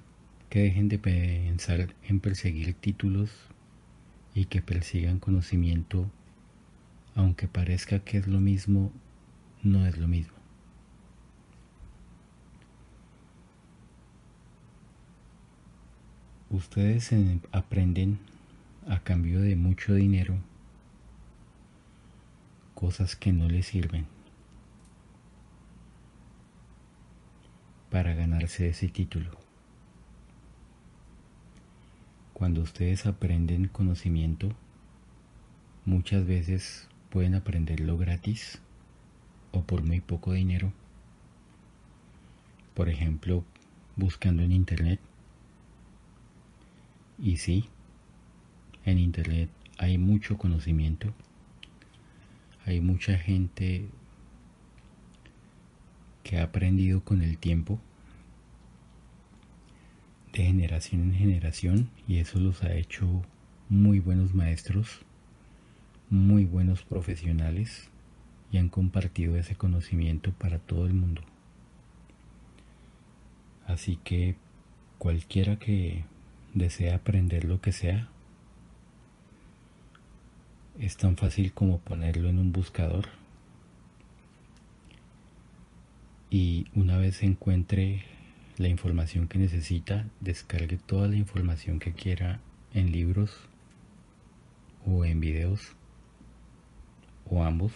que 0.50 0.62
dejen 0.62 0.88
de 0.88 0.98
pensar 0.98 1.94
en 2.08 2.22
perseguir 2.22 2.74
títulos 2.74 3.30
y 4.34 4.46
que 4.46 4.62
persigan 4.62 5.20
conocimiento, 5.20 6.10
aunque 7.16 7.50
parezca 7.50 8.00
que 8.00 8.18
es 8.18 8.28
lo 8.28 8.40
mismo, 8.40 8.94
no 9.62 9.86
es 9.86 9.98
lo 9.98 10.08
mismo. 10.08 10.39
Ustedes 16.52 17.12
aprenden 17.52 18.18
a 18.88 19.00
cambio 19.00 19.40
de 19.40 19.56
mucho 19.56 19.94
dinero 19.94 20.36
cosas 22.74 23.16
que 23.16 23.32
no 23.32 23.48
le 23.48 23.62
sirven 23.62 24.08
para 27.92 28.16
ganarse 28.16 28.68
ese 28.68 28.88
título. 28.88 29.30
Cuando 32.34 32.62
ustedes 32.62 33.06
aprenden 33.06 33.68
conocimiento, 33.68 34.50
muchas 35.86 36.26
veces 36.26 36.88
pueden 37.12 37.36
aprenderlo 37.36 37.98
gratis 37.98 38.60
o 39.52 39.62
por 39.62 39.84
muy 39.84 40.00
poco 40.00 40.34
dinero. 40.34 40.72
Por 42.74 42.90
ejemplo, 42.90 43.44
buscando 43.98 44.42
en 44.42 44.52
internet. 44.52 45.00
Y 47.22 47.38
sí, 47.38 47.66
en 48.86 48.98
internet 48.98 49.50
hay 49.78 49.98
mucho 49.98 50.38
conocimiento 50.38 51.14
hay 52.70 52.82
mucha 52.82 53.18
gente 53.18 53.90
que 56.22 56.38
ha 56.38 56.44
aprendido 56.44 57.04
con 57.04 57.24
el 57.24 57.40
tiempo 57.40 57.80
de 60.34 60.44
generación 60.44 61.02
en 61.02 61.14
generación 61.16 61.90
y 62.08 62.18
eso 62.18 62.40
los 62.40 62.64
ha 62.64 62.76
hecho 62.76 63.24
muy 63.70 64.00
buenos 64.00 64.36
maestros, 64.36 65.00
muy 66.12 66.46
buenos 66.46 66.84
profesionales 66.84 67.90
y 68.52 68.58
han 68.58 68.70
compartido 68.70 69.36
ese 69.36 69.56
conocimiento 69.56 70.32
para 70.34 70.60
todo 70.60 70.86
el 70.86 70.94
mundo. 70.94 71.24
Así 73.66 73.98
que 74.04 74.36
cualquiera 75.00 75.58
que 75.58 76.06
desea 76.54 76.96
aprender 76.96 77.46
lo 77.46 77.62
que 77.62 77.72
sea, 77.72 78.10
es 80.80 80.98
tan 80.98 81.18
fácil 81.18 81.52
como 81.54 81.80
ponerlo 81.80 82.30
en 82.30 82.40
un 82.40 82.52
buscador. 82.52 83.08
Y 86.30 86.68
una 86.76 86.98
vez 86.98 87.22
encuentre 87.24 88.06
la 88.58 88.68
información 88.68 89.28
que 89.28 89.40
necesita, 89.40 90.08
descargue 90.22 90.78
toda 90.78 91.08
la 91.08 91.18
información 91.18 91.80
que 91.80 91.94
quiera 91.94 92.40
en 92.74 92.92
libros 92.92 93.32
o 94.86 95.06
en 95.06 95.20
videos 95.20 95.76
o 97.30 97.44
ambos. 97.44 97.74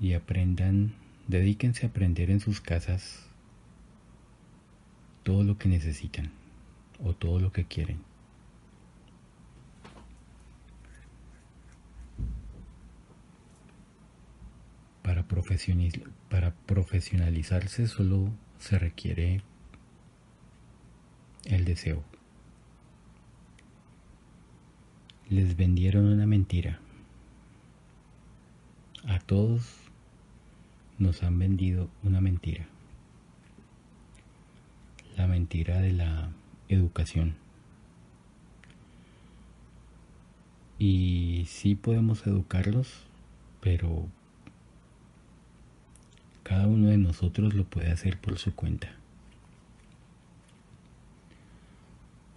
Y 0.00 0.12
aprendan, 0.12 0.94
dedíquense 1.26 1.86
a 1.86 1.88
aprender 1.88 2.30
en 2.30 2.38
sus 2.38 2.60
casas 2.60 3.27
todo 5.22 5.42
lo 5.44 5.58
que 5.58 5.68
necesitan 5.68 6.30
o 7.02 7.14
todo 7.14 7.40
lo 7.40 7.52
que 7.52 7.64
quieren. 7.64 8.08
para, 15.08 15.24
para 16.28 16.54
profesionalizarse 16.66 17.86
solo 17.86 18.30
se 18.58 18.78
requiere 18.78 19.40
el 21.46 21.64
deseo. 21.64 22.04
Les 25.30 25.56
vendieron 25.56 26.04
una 26.04 26.26
mentira. 26.26 26.80
A 29.06 29.18
todos 29.18 29.78
nos 30.98 31.22
han 31.22 31.38
vendido 31.38 31.88
una 32.02 32.20
mentira. 32.20 32.66
La 35.18 35.26
mentira 35.26 35.80
de 35.80 35.92
la 35.92 36.30
educación. 36.68 37.34
Y 40.78 41.44
sí 41.48 41.74
podemos 41.74 42.24
educarlos, 42.24 43.02
pero 43.60 44.06
cada 46.44 46.68
uno 46.68 46.90
de 46.90 46.98
nosotros 46.98 47.52
lo 47.54 47.64
puede 47.64 47.90
hacer 47.90 48.20
por 48.20 48.38
su 48.38 48.54
cuenta. 48.54 48.92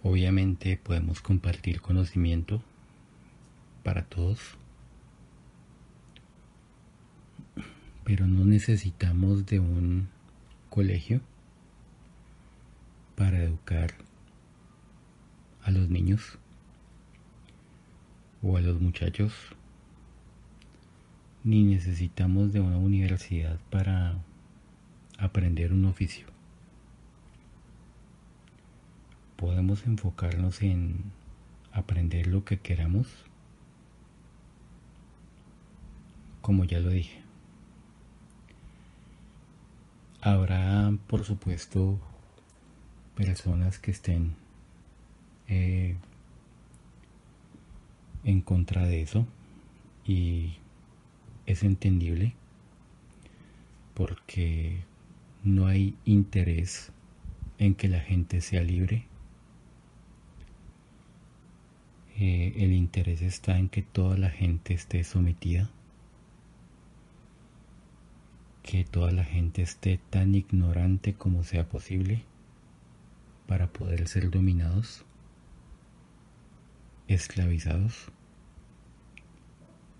Obviamente 0.02 0.76
podemos 0.76 1.20
compartir 1.20 1.80
conocimiento 1.80 2.60
para 3.84 4.02
todos, 4.02 4.40
pero 8.02 8.26
no 8.26 8.44
necesitamos 8.44 9.46
de 9.46 9.60
un 9.60 10.08
colegio 10.68 11.20
para 13.16 13.42
educar 13.42 13.94
a 15.62 15.70
los 15.70 15.88
niños 15.88 16.38
o 18.42 18.56
a 18.56 18.60
los 18.60 18.80
muchachos 18.80 19.32
ni 21.44 21.64
necesitamos 21.64 22.52
de 22.52 22.60
una 22.60 22.76
universidad 22.76 23.58
para 23.70 24.16
aprender 25.18 25.72
un 25.72 25.84
oficio. 25.86 26.26
Podemos 29.36 29.84
enfocarnos 29.86 30.62
en 30.62 31.10
aprender 31.72 32.28
lo 32.28 32.44
que 32.44 32.60
queramos, 32.60 33.08
como 36.40 36.64
ya 36.64 36.78
lo 36.78 36.90
dije. 36.90 37.22
Habrá, 40.20 40.92
por 41.08 41.24
supuesto, 41.24 41.98
personas 43.24 43.78
que 43.78 43.90
estén 43.92 44.34
eh, 45.48 45.96
en 48.24 48.40
contra 48.40 48.86
de 48.86 49.02
eso 49.02 49.26
y 50.04 50.54
es 51.46 51.62
entendible 51.62 52.34
porque 53.94 54.82
no 55.44 55.66
hay 55.66 55.94
interés 56.04 56.90
en 57.58 57.74
que 57.74 57.88
la 57.88 58.00
gente 58.00 58.40
sea 58.40 58.62
libre. 58.62 59.06
Eh, 62.18 62.54
el 62.56 62.72
interés 62.72 63.22
está 63.22 63.58
en 63.58 63.68
que 63.68 63.82
toda 63.82 64.16
la 64.16 64.30
gente 64.30 64.74
esté 64.74 65.02
sometida, 65.04 65.70
que 68.62 68.84
toda 68.84 69.12
la 69.12 69.24
gente 69.24 69.62
esté 69.62 69.98
tan 70.10 70.34
ignorante 70.34 71.14
como 71.14 71.44
sea 71.44 71.68
posible 71.68 72.24
para 73.52 73.66
poder 73.66 74.08
ser 74.08 74.30
dominados, 74.30 75.04
esclavizados 77.06 78.06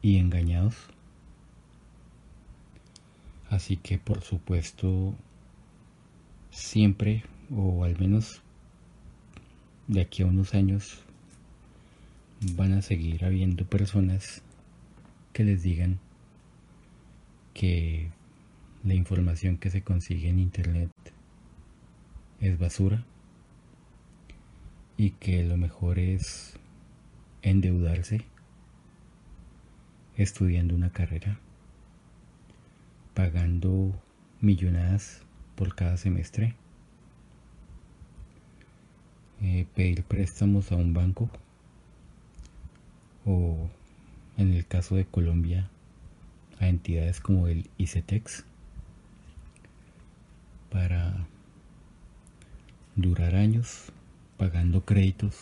y 0.01 0.17
engañados. 0.17 0.75
Así 3.51 3.77
que 3.77 3.99
por 3.99 4.23
supuesto 4.23 5.15
siempre 6.51 7.25
o 7.55 7.85
al 7.85 7.99
menos 7.99 8.41
de 9.87 10.01
aquí 10.01 10.23
a 10.23 10.27
unos 10.29 10.55
años 10.55 11.05
van 12.55 12.73
a 12.73 12.81
seguir 12.81 13.23
habiendo 13.23 13.67
personas 13.67 14.41
que 15.35 15.45
les 15.45 15.62
digan 15.62 15.99
que 17.53 18.09
la 18.83 18.95
información 18.95 19.59
que 19.59 19.69
se 19.69 19.83
consigue 19.83 20.31
en 20.31 20.38
internet 20.38 20.91
es 22.41 22.59
basura 22.59 23.05
y 24.96 25.11
que 25.11 25.44
lo 25.44 25.57
mejor 25.57 25.98
es 25.98 26.55
endeudarse 27.42 28.24
estudiando 30.16 30.74
una 30.74 30.90
carrera, 30.90 31.38
pagando 33.14 33.92
millonadas 34.40 35.22
por 35.57 35.74
cada 35.74 35.96
semestre, 35.96 36.55
eh, 39.40 39.66
pedir 39.74 40.05
préstamos 40.05 40.70
a 40.70 40.76
un 40.76 40.94
banco 40.94 41.28
o 43.24 43.68
en 44.37 44.52
el 44.52 44.66
caso 44.66 44.94
de 44.94 45.05
Colombia 45.05 45.68
a 46.61 46.68
entidades 46.68 47.20
como 47.20 47.48
el 47.48 47.68
ICETEX 47.76 48.44
para 50.70 51.26
durar 52.94 53.35
años 53.35 53.92
pagando 54.42 54.85
créditos 54.85 55.37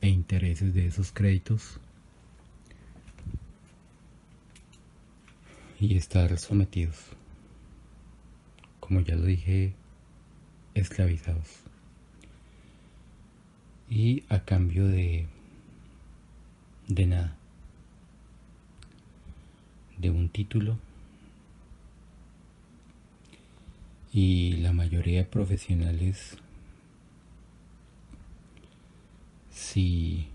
e 0.00 0.08
intereses 0.08 0.72
de 0.74 0.86
esos 0.86 1.10
créditos 1.10 1.80
y 5.80 5.96
estar 5.96 6.38
sometidos, 6.38 6.96
como 8.78 9.00
ya 9.00 9.16
lo 9.16 9.24
dije, 9.24 9.74
esclavizados. 10.74 11.48
Y 13.90 14.22
a 14.28 14.44
cambio 14.44 14.86
de, 14.86 15.26
de 16.86 17.06
nada, 17.06 17.36
de 19.98 20.10
un 20.10 20.28
título. 20.28 20.78
Y 24.12 24.58
la 24.58 24.72
mayoría 24.72 25.18
de 25.18 25.24
profesionales 25.24 26.36
si 29.72 30.26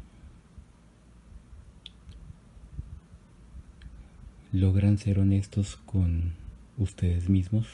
logran 4.51 4.97
ser 4.97 5.19
honestos 5.19 5.75
con 5.85 6.33
ustedes 6.79 7.29
mismos, 7.29 7.67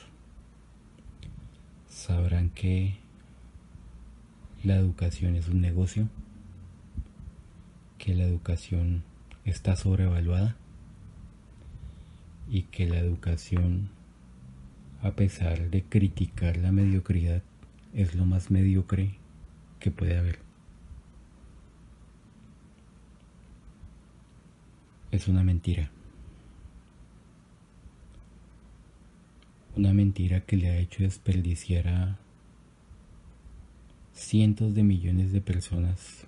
sabrán 1.88 2.50
que 2.50 2.98
la 4.66 4.76
educación 4.76 5.38
es 5.38 5.48
un 5.48 5.62
negocio, 5.62 6.10
que 7.98 8.14
la 8.14 8.26
educación 8.26 9.04
está 9.46 9.78
sobrevaluada 9.78 10.58
y 12.50 12.64
que 12.64 12.90
la 12.90 13.00
educación, 13.00 13.90
a 15.02 15.12
pesar 15.12 15.70
de 15.70 15.82
criticar 15.82 16.58
la 16.58 16.74
mediocridad, 16.74 17.42
es 17.94 18.16
lo 18.16 18.26
más 18.26 18.52
mediocre 18.52 19.16
que 19.80 19.92
puede 19.92 20.18
haber. 20.18 20.43
Es 25.16 25.28
una 25.28 25.44
mentira. 25.44 25.92
Una 29.76 29.94
mentira 29.94 30.42
que 30.42 30.58
le 30.58 30.70
ha 30.70 30.78
hecho 30.78 31.04
desperdiciar 31.04 31.88
a 31.88 32.20
cientos 34.14 34.74
de 34.74 34.84
millones 34.84 35.32
de 35.32 35.42
personas, 35.42 36.26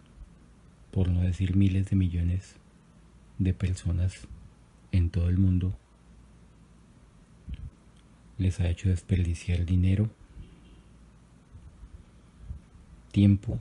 por 0.91 1.09
no 1.09 1.21
decir 1.21 1.55
miles 1.55 1.89
de 1.89 1.95
millones 1.95 2.55
de 3.39 3.53
personas 3.55 4.27
en 4.91 5.09
todo 5.09 5.29
el 5.29 5.39
mundo. 5.39 5.75
Les 8.37 8.59
ha 8.59 8.69
hecho 8.69 8.89
desperdiciar 8.89 9.65
dinero, 9.65 10.09
tiempo, 13.11 13.59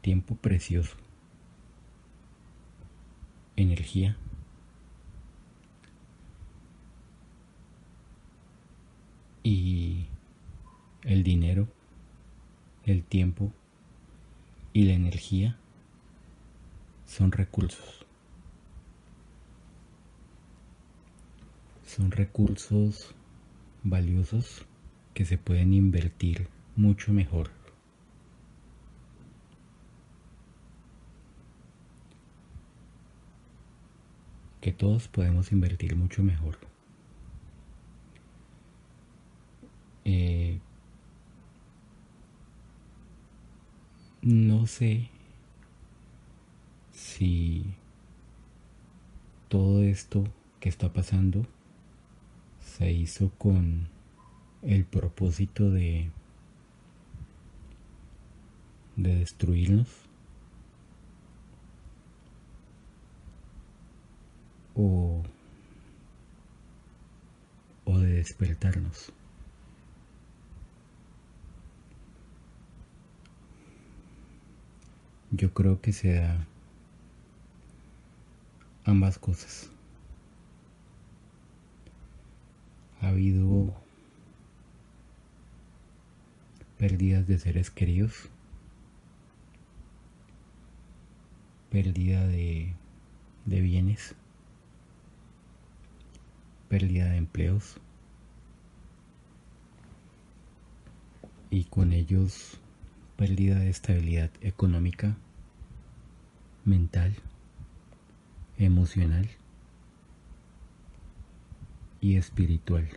tiempo 0.00 0.36
precioso 0.36 0.96
energía. 3.62 4.16
Y 9.42 10.06
el 11.02 11.22
dinero, 11.22 11.68
el 12.84 13.02
tiempo 13.02 13.52
y 14.72 14.84
la 14.84 14.92
energía 14.92 15.56
son 17.06 17.32
recursos. 17.32 18.06
Son 21.86 22.10
recursos 22.10 23.14
valiosos 23.82 24.66
que 25.14 25.24
se 25.24 25.38
pueden 25.38 25.72
invertir 25.72 26.48
mucho 26.76 27.12
mejor 27.12 27.57
que 34.60 34.72
todos 34.72 35.08
podemos 35.08 35.52
invertir 35.52 35.96
mucho 35.96 36.22
mejor. 36.22 36.58
Eh, 40.04 40.58
no 44.22 44.66
sé 44.66 45.10
si 46.92 47.64
todo 49.48 49.82
esto 49.82 50.24
que 50.60 50.68
está 50.68 50.92
pasando 50.92 51.46
se 52.60 52.90
hizo 52.92 53.30
con 53.38 53.88
el 54.62 54.84
propósito 54.84 55.70
de 55.70 56.10
de 58.98 59.14
destruirnos 59.14 60.07
o, 64.78 65.24
o 67.84 67.98
de 67.98 68.12
despertarnos. 68.12 69.12
Yo 75.32 75.52
creo 75.52 75.80
que 75.80 75.92
se 75.92 76.14
da 76.14 76.46
ambas 78.84 79.18
cosas. 79.18 79.68
Ha 83.00 83.08
habido 83.08 83.74
pérdidas 86.78 87.26
de 87.26 87.38
seres 87.38 87.70
queridos, 87.70 88.28
pérdida 91.70 92.26
de, 92.28 92.72
de 93.44 93.60
bienes 93.60 94.14
pérdida 96.68 97.06
de 97.06 97.16
empleos 97.16 97.76
y 101.50 101.64
con 101.64 101.92
ellos 101.92 102.58
pérdida 103.16 103.58
de 103.58 103.70
estabilidad 103.70 104.30
económica, 104.42 105.16
mental, 106.64 107.14
emocional 108.58 109.28
y 112.00 112.16
espiritual. 112.16 112.88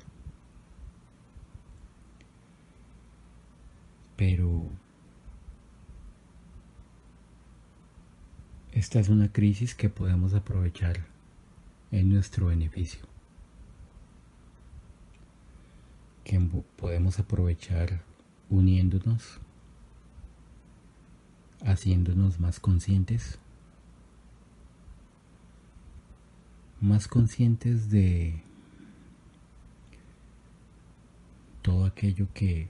Pero 4.16 4.70
esta 8.74 9.00
es 9.00 9.10
una 9.10 9.32
crisis 9.32 9.74
que 9.74 9.90
podemos 9.90 10.34
aprovechar 10.34 11.06
en 11.92 12.14
nuestro 12.14 12.48
beneficio, 12.48 13.02
que 16.24 16.40
podemos 16.76 17.20
aprovechar 17.20 18.02
uniéndonos, 18.50 19.40
haciéndonos 21.64 22.40
más 22.40 22.60
conscientes, 22.60 23.40
más 26.80 27.08
conscientes 27.08 27.90
de 27.90 28.42
todo 31.62 31.86
aquello 31.86 32.28
que 32.34 32.70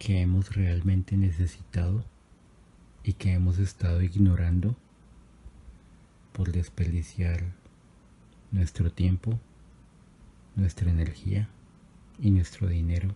que 0.00 0.22
hemos 0.22 0.54
realmente 0.56 1.14
necesitado 1.18 2.02
y 3.04 3.12
que 3.12 3.34
hemos 3.34 3.58
estado 3.58 4.00
ignorando 4.00 4.74
por 6.32 6.52
desperdiciar 6.52 7.52
nuestro 8.50 8.90
tiempo, 8.90 9.38
nuestra 10.56 10.90
energía 10.90 11.48
y 12.18 12.30
nuestro 12.30 12.68
dinero 12.68 13.14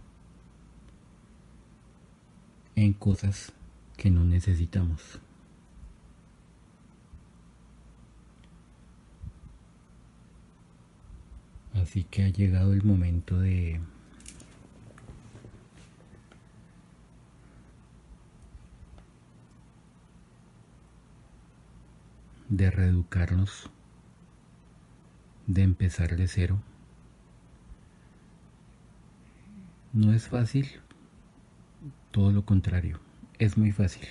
en 2.77 2.93
cosas 2.93 3.53
que 3.97 4.11
no 4.11 4.25
necesitamos. 4.25 5.21
Así 11.75 12.05
que 12.05 12.25
ha 12.25 12.29
llegado 12.29 12.73
el 12.73 12.83
momento 12.83 13.39
de 13.39 13.81
de 22.49 22.71
reeducarnos, 22.71 23.69
de 25.47 25.63
empezar 25.63 26.17
de 26.17 26.29
cero. 26.29 26.63
No 29.95 30.13
es 30.13 30.27
fácil, 30.27 30.69
todo 32.11 32.33
lo 32.33 32.45
contrario, 32.45 32.99
es 33.39 33.57
muy 33.57 33.71
fácil. 33.71 34.09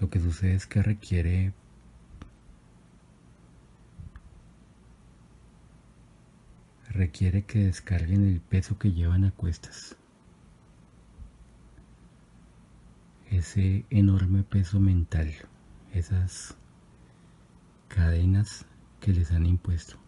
Lo 0.00 0.10
que 0.10 0.20
sucede 0.20 0.54
es 0.54 0.66
que 0.66 0.82
requiere 0.82 1.54
requiere 6.90 7.44
que 7.46 7.60
descarguen 7.64 8.28
el 8.28 8.40
peso 8.42 8.78
que 8.78 8.92
llevan 8.92 9.24
a 9.24 9.30
cuestas. 9.30 9.96
Ese 13.30 13.86
enorme 13.88 14.42
peso 14.42 14.78
mental 14.78 15.32
esas 15.94 16.54
cadenas 17.88 18.66
que 19.00 19.14
les 19.14 19.32
han 19.32 19.46
impuesto. 19.46 20.07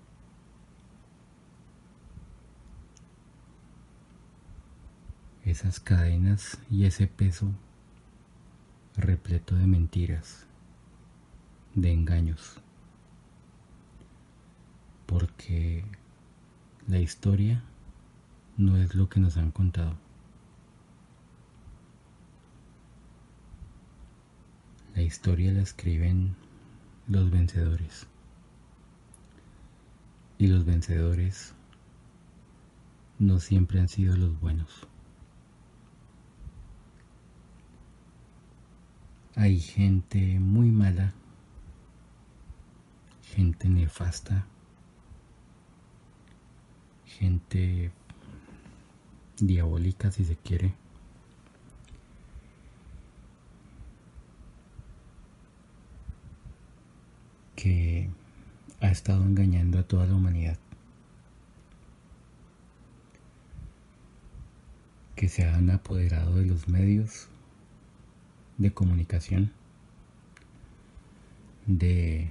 Esas 5.51 5.81
cadenas 5.81 6.59
y 6.71 6.85
ese 6.85 7.09
peso 7.09 7.51
repleto 8.97 9.57
de 9.57 9.67
mentiras, 9.67 10.47
de 11.75 11.93
engaños. 11.93 12.61
Porque 15.07 15.85
la 16.87 17.01
historia 17.01 17.65
no 18.59 18.77
es 18.77 18.95
lo 18.95 19.09
que 19.09 19.19
nos 19.19 19.37
han 19.39 19.51
contado. 19.51 19.97
La 24.95 25.03
historia 25.03 25.53
la 25.53 25.63
escriben 25.63 26.37
los 27.09 27.29
vencedores. 27.29 28.07
Y 30.39 30.47
los 30.47 30.65
vencedores 30.65 31.55
no 33.19 33.41
siempre 33.41 33.81
han 33.81 33.89
sido 33.89 34.17
los 34.17 34.39
buenos. 34.39 34.87
Hay 39.37 39.61
gente 39.61 40.39
muy 40.41 40.71
mala, 40.71 41.13
gente 43.23 43.69
nefasta, 43.69 44.45
gente 47.07 47.91
diabólica 49.39 50.11
si 50.11 50.25
se 50.25 50.37
quiere. 50.37 50.75
que 57.57 58.09
ha 58.81 58.89
estado 58.91 59.23
engañando 59.23 59.79
a 59.79 59.83
toda 59.83 60.07
la 60.07 60.15
humanidad. 60.15 60.59
que 65.21 65.29
se 65.29 65.45
han 65.45 65.69
apoderado 65.69 66.37
de 66.37 66.47
los 66.47 66.67
medios 66.67 67.29
de 68.61 68.75
comunicación, 68.75 69.51
de 71.67 72.31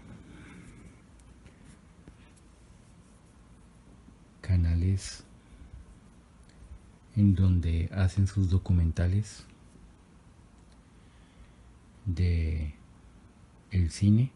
canales 4.41 5.23
en 7.15 7.33
donde 7.33 7.89
hacen 7.91 8.27
sus 8.27 8.51
documentales, 8.51 9.43
de 12.05 12.75
el 13.71 13.89
cine 13.89 14.31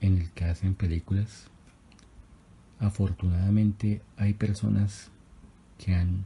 en 0.00 0.16
el 0.16 0.30
que 0.30 0.46
hacen 0.46 0.74
películas. 0.74 1.48
Afortunadamente 2.78 4.00
hay 4.16 4.32
personas 4.32 5.10
que 5.76 5.94
han, 5.94 6.24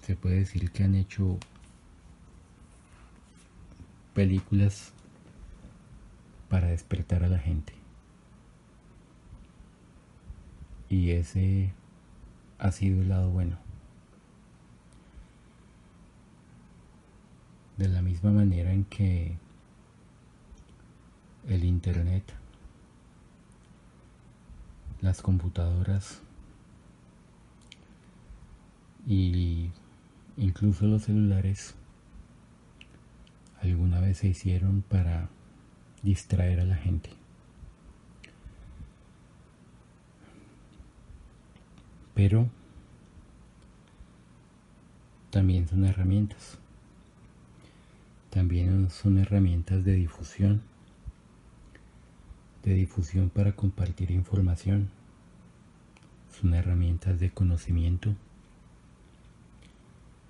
se 0.00 0.16
puede 0.16 0.40
decir 0.40 0.72
que 0.72 0.82
han 0.82 0.96
hecho 0.96 1.38
películas 4.14 4.92
para 6.48 6.68
despertar 6.68 7.24
a 7.24 7.28
la 7.28 7.38
gente. 7.38 7.72
Y 10.88 11.12
ese 11.12 11.72
ha 12.58 12.70
sido 12.70 13.00
el 13.00 13.08
lado 13.08 13.30
bueno. 13.30 13.56
De 17.78 17.88
la 17.88 18.02
misma 18.02 18.30
manera 18.30 18.72
en 18.72 18.84
que 18.84 19.38
el 21.48 21.64
internet, 21.64 22.22
las 25.00 25.22
computadoras 25.22 26.20
y 29.06 29.70
incluso 30.36 30.86
los 30.86 31.04
celulares 31.04 31.74
alguna 33.62 34.00
vez 34.00 34.18
se 34.18 34.28
hicieron 34.28 34.82
para 34.82 35.28
distraer 36.02 36.60
a 36.60 36.64
la 36.64 36.76
gente. 36.76 37.10
Pero 42.14 42.48
también 45.30 45.66
son 45.68 45.84
herramientas. 45.84 46.58
También 48.30 48.90
son 48.90 49.18
herramientas 49.18 49.84
de 49.84 49.94
difusión 49.94 50.62
de 52.62 52.74
difusión 52.74 53.28
para 53.28 53.52
compartir 53.52 54.10
información. 54.10 54.88
Son 56.30 56.54
herramientas 56.54 57.18
de 57.20 57.30
conocimiento, 57.30 58.14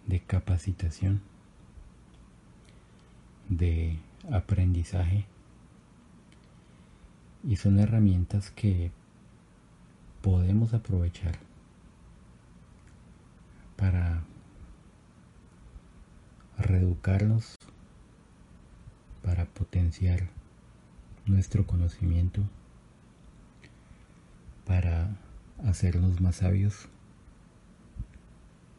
de 0.07 0.21
capacitación, 0.21 1.21
de 3.57 3.99
aprendizaje 4.31 5.25
y 7.45 7.57
son 7.57 7.79
herramientas 7.79 8.51
que 8.51 8.91
podemos 10.21 10.75
aprovechar 10.75 11.39
para 13.77 14.23
reeducarnos, 16.59 17.57
para 19.23 19.47
potenciar 19.47 20.29
nuestro 21.27 21.67
conocimiento 21.67 22.43
para 24.67 25.09
hacernos 25.67 26.21
más 26.21 26.37
sabios 26.37 26.89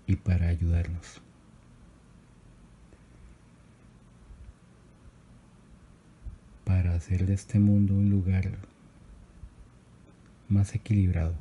y 0.08 0.16
para 0.16 0.48
ayudarnos. 0.48 1.23
Para 6.74 6.96
hacer 6.96 7.28
de 7.28 7.36
este 7.36 7.60
mundo 7.60 7.94
un 7.94 8.10
lugar 8.10 8.50
más 10.50 10.74
equilibrado, 10.74 11.36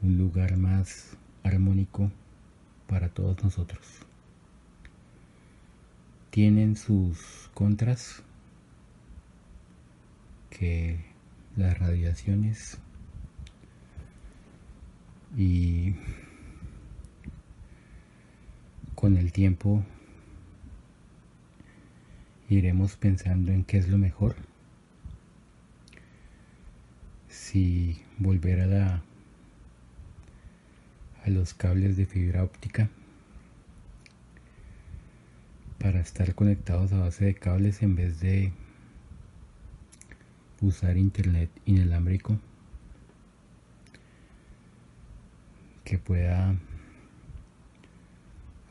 un 0.00 0.16
lugar 0.16 0.56
más 0.56 1.18
armónico 1.42 2.10
para 2.86 3.10
todos 3.10 3.44
nosotros. 3.44 3.86
Tienen 6.30 6.76
sus 6.76 7.50
contras, 7.52 8.22
que 10.48 11.04
las 11.54 11.78
radiaciones 11.78 12.78
y 15.36 15.96
con 18.94 19.18
el 19.18 19.32
tiempo 19.32 19.84
iremos 22.52 22.96
pensando 22.96 23.50
en 23.50 23.64
qué 23.64 23.78
es 23.78 23.88
lo 23.88 23.98
mejor. 23.98 24.36
Si 27.28 28.02
volver 28.18 28.60
a 28.60 28.66
la 28.66 29.02
a 31.24 31.30
los 31.30 31.54
cables 31.54 31.96
de 31.96 32.04
fibra 32.04 32.42
óptica 32.42 32.90
para 35.78 36.00
estar 36.00 36.34
conectados 36.34 36.92
a 36.92 36.98
base 36.98 37.24
de 37.24 37.34
cables 37.34 37.80
en 37.82 37.94
vez 37.94 38.18
de 38.20 38.52
usar 40.60 40.96
internet 40.96 41.48
inalámbrico 41.64 42.38
que 45.84 45.98
pueda 45.98 46.56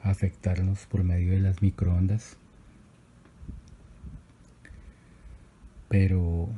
afectarnos 0.03 0.85
por 0.87 1.03
medio 1.03 1.31
de 1.31 1.39
las 1.39 1.61
microondas 1.61 2.37
pero 5.91 6.49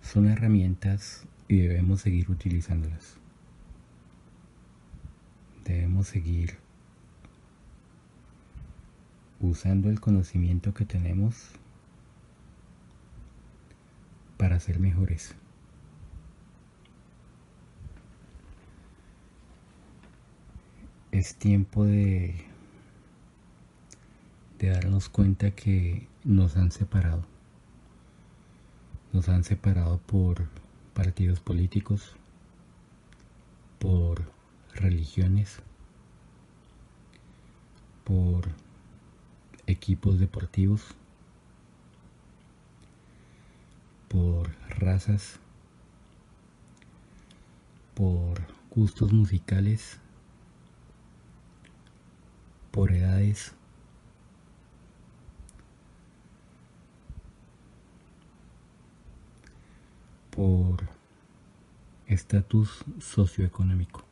son 0.00 0.28
herramientas 0.28 1.26
y 1.48 1.58
debemos 1.58 2.00
seguir 2.00 2.30
utilizándolas 2.30 3.18
debemos 5.64 6.08
seguir 6.08 6.58
usando 9.40 9.88
el 9.88 10.00
conocimiento 10.00 10.74
que 10.74 10.84
tenemos 10.84 11.50
para 14.36 14.60
ser 14.60 14.78
mejores. 14.78 15.34
Es 21.12 21.36
tiempo 21.36 21.84
de, 21.84 22.34
de 24.58 24.68
darnos 24.68 25.08
cuenta 25.08 25.52
que 25.52 26.08
nos 26.24 26.56
han 26.56 26.72
separado. 26.72 27.33
Nos 29.14 29.28
han 29.28 29.44
separado 29.44 29.98
por 29.98 30.48
partidos 30.92 31.38
políticos, 31.38 32.16
por 33.78 34.28
religiones, 34.74 35.60
por 38.02 38.48
equipos 39.68 40.18
deportivos, 40.18 40.82
por 44.08 44.50
razas, 44.68 45.38
por 47.94 48.42
gustos 48.68 49.12
musicales, 49.12 50.00
por 52.72 52.90
edades, 52.90 53.54
por 60.34 60.88
estatus 62.06 62.84
socioeconómico. 62.98 64.04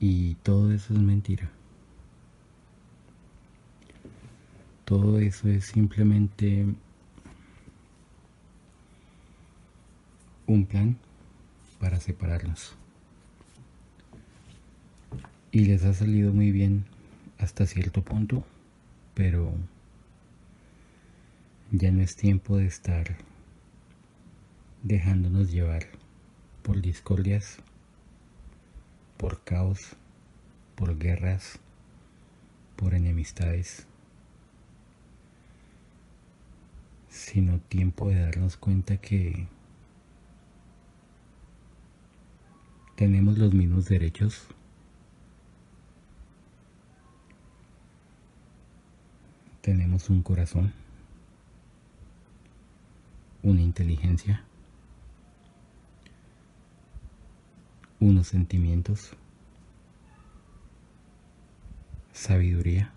Y 0.00 0.34
todo 0.36 0.72
eso 0.72 0.94
es 0.94 1.00
mentira. 1.00 1.50
Todo 4.84 5.18
eso 5.20 5.48
es 5.48 5.66
simplemente 5.66 6.66
un 10.46 10.66
plan 10.66 10.96
para 11.78 12.00
separarnos. 12.00 12.74
Y 15.52 15.66
les 15.66 15.84
ha 15.84 15.94
salido 15.94 16.32
muy 16.32 16.50
bien 16.50 16.84
hasta 17.38 17.66
cierto 17.66 18.02
punto, 18.02 18.44
pero 19.14 19.52
ya 21.72 21.90
no 21.90 22.02
es 22.02 22.14
tiempo 22.14 22.58
de 22.58 22.66
estar 22.66 23.16
dejándonos 24.84 25.50
llevar 25.50 25.88
por 26.62 26.80
discordias 26.80 27.58
por 29.22 29.44
caos, 29.44 29.94
por 30.74 30.98
guerras, 30.98 31.60
por 32.74 32.92
enemistades, 32.92 33.86
sino 37.08 37.60
tiempo 37.60 38.08
de 38.08 38.18
darnos 38.18 38.56
cuenta 38.56 38.96
que 38.96 39.46
tenemos 42.96 43.38
los 43.38 43.54
mismos 43.54 43.84
derechos, 43.84 44.48
tenemos 49.60 50.10
un 50.10 50.22
corazón, 50.22 50.72
una 53.42 53.60
inteligencia, 53.60 54.44
unos 57.98 58.28
sentimientos, 58.28 59.12
sabiduría, 62.12 62.92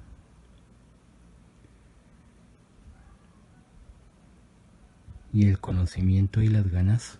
y 5.36 5.50
el 5.50 5.60
conocimiento 5.60 6.42
y 6.42 6.48
las 6.48 6.66
ganas 6.72 7.18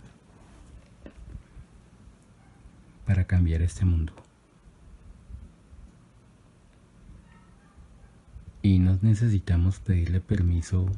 para 3.06 3.26
cambiar 3.26 3.62
este 3.62 3.84
mundo. 3.84 4.14
Y 8.62 8.80
no 8.80 8.98
necesitamos 9.02 9.80
pedirle 9.80 10.22
permiso 10.22 10.90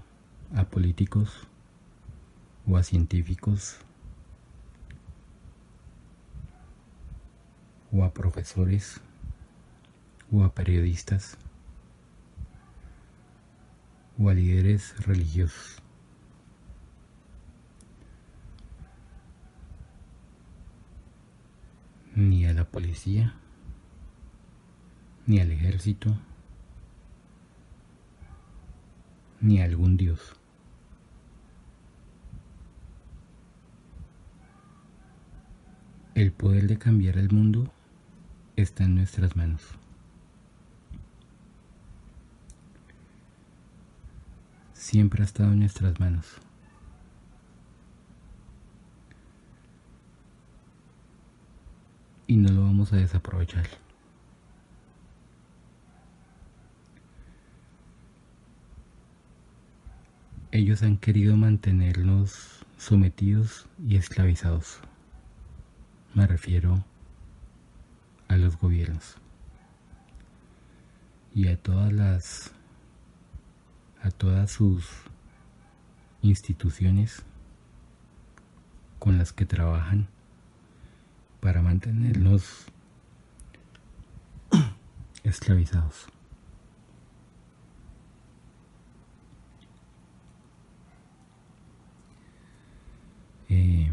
a 0.55 0.65
políticos 0.65 1.47
o 2.67 2.77
a 2.77 2.83
científicos 2.83 3.77
o 7.91 8.03
a 8.03 8.13
profesores 8.13 8.99
o 10.31 10.43
a 10.43 10.53
periodistas 10.53 11.37
o 14.19 14.29
a 14.29 14.33
líderes 14.33 14.95
religiosos. 15.05 15.81
Ni 22.15 22.47
a 22.47 22.53
la 22.53 22.65
policía, 22.65 23.35
ni 25.27 25.39
al 25.39 25.51
ejército, 25.51 26.17
ni 29.39 29.61
a 29.61 29.65
algún 29.65 29.97
dios. 29.97 30.36
El 36.17 36.31
poder 36.31 36.65
de 36.65 36.79
cambiar 36.79 37.19
el 37.19 37.29
mundo 37.29 37.71
está 38.55 38.85
en 38.85 38.95
nuestras 38.95 39.35
manos. 39.35 39.61
Siempre 44.73 45.21
ha 45.21 45.25
estado 45.25 45.51
en 45.51 45.59
nuestras 45.59 45.99
manos. 45.99 46.25
Y 52.25 52.37
no 52.37 52.51
lo 52.51 52.63
vamos 52.63 52.91
a 52.93 52.95
desaprovechar. 52.95 53.67
Ellos 60.51 60.81
han 60.81 60.97
querido 60.97 61.37
mantenernos 61.37 62.65
sometidos 62.75 63.67
y 63.87 63.97
esclavizados. 63.97 64.81
Me 66.17 66.25
refiero 66.25 66.83
a 68.27 68.37
los 68.37 68.57
gobiernos 68.57 69.17
y 71.35 71.47
a 71.47 71.57
todas 71.57 71.93
las 71.93 72.51
a 74.01 74.09
todas 74.09 74.49
sus 74.49 74.89
instituciones 76.23 77.21
con 78.97 79.19
las 79.19 79.31
que 79.31 79.45
trabajan 79.45 80.07
para 81.39 81.61
mantenerlos 81.61 82.65
esclavizados. 85.23 86.07
Eh, 93.49 93.91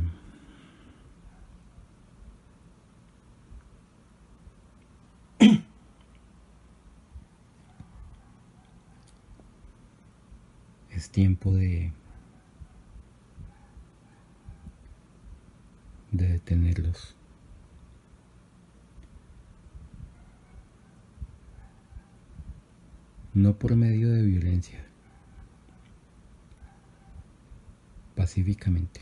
es 10.91 11.04
tiempo 11.15 11.55
de, 11.55 11.93
de 16.11 16.27
detenerlos. 16.27 17.15
No 23.33 23.57
por 23.57 23.77
medio 23.77 24.11
de 24.11 24.23
violencia, 24.23 24.85
pacíficamente. 28.17 29.01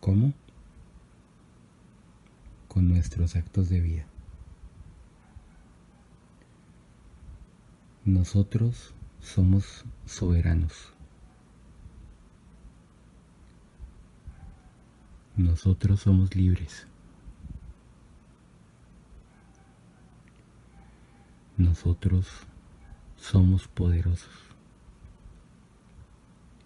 ¿Cómo? 0.00 0.32
Con 2.68 2.88
nuestros 2.88 3.36
actos 3.36 3.68
de 3.68 3.80
vida. 3.80 4.06
Nosotros 8.06 8.94
somos 9.20 9.84
soberanos. 10.06 10.92
Nosotros 15.36 16.00
somos 16.00 16.34
libres. 16.34 16.86
Nosotros 21.56 22.26
somos 23.16 23.66
poderosos 23.68 24.48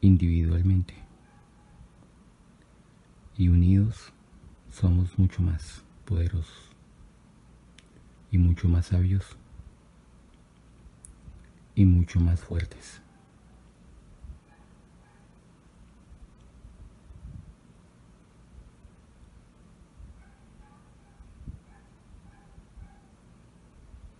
individualmente 0.02 0.94
y 3.38 3.48
unidos 3.48 4.12
somos 4.70 5.18
mucho 5.18 5.42
más 5.42 5.82
poderosos 6.04 6.70
y 8.30 8.38
mucho 8.38 8.68
más 8.68 8.86
sabios 8.86 9.36
y 11.74 11.84
mucho 11.84 12.20
más 12.20 12.40
fuertes. 12.40 13.00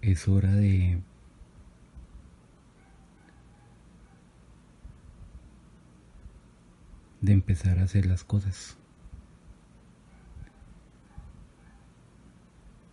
Es 0.01 0.27
hora 0.29 0.53
de 0.53 1.01
de 7.23 7.33
empezar 7.33 7.79
a 7.79 7.85
hacer 7.85 8.05
las 8.05 8.25
cosas. 8.25 8.77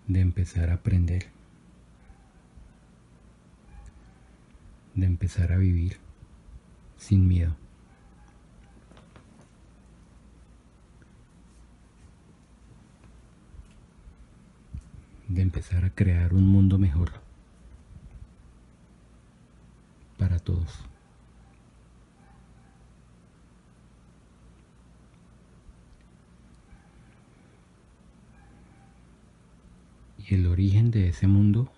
De 0.08 0.22
empezar 0.22 0.70
a 0.70 0.76
aprender. 0.76 1.39
De 5.00 5.06
empezar 5.06 5.52
a 5.52 5.58
vivir 5.58 5.98
sin 6.98 7.28
miedo. 7.28 7.56
De 15.28 15.42
empezar 15.42 15.86
a 15.86 15.92
crear 15.92 16.34
un 16.34 16.48
mundo 16.48 16.78
mejor 16.78 17.12
para 20.18 20.40
todos. 20.40 20.86
Y 30.18 30.36
el 30.36 30.48
origen 30.48 30.92
de 30.92 31.10
ese 31.10 31.28
mundo 31.28 31.72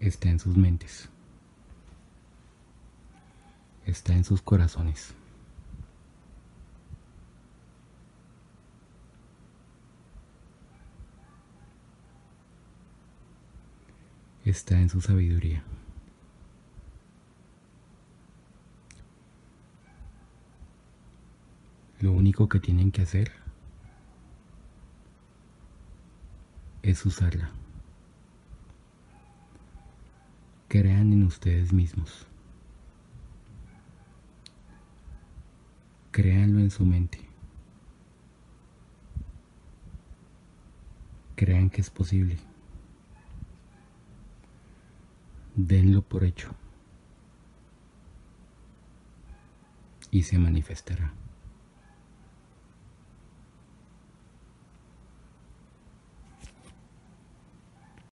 está 0.00 0.30
en 0.30 0.40
sus 0.40 0.56
mentes, 0.56 1.08
está 3.86 4.14
en 4.14 4.24
sus 4.24 4.42
corazones. 4.42 5.14
Está 14.42 14.80
en 14.80 14.88
su 14.88 15.00
sabiduría. 15.00 15.62
Lo 22.00 22.12
único 22.12 22.48
que 22.48 22.58
tienen 22.58 22.90
que 22.90 23.02
hacer 23.02 23.30
es 26.82 27.04
usarla. 27.04 27.52
Crean 30.70 31.12
en 31.12 31.24
ustedes 31.24 31.72
mismos. 31.72 32.28
Créanlo 36.12 36.60
en 36.60 36.70
su 36.70 36.86
mente. 36.86 37.18
Crean 41.34 41.70
que 41.70 41.80
es 41.80 41.90
posible. 41.90 42.38
Denlo 45.56 46.02
por 46.02 46.22
hecho. 46.22 46.54
Y 50.12 50.22
se 50.22 50.38
manifestará. 50.38 51.12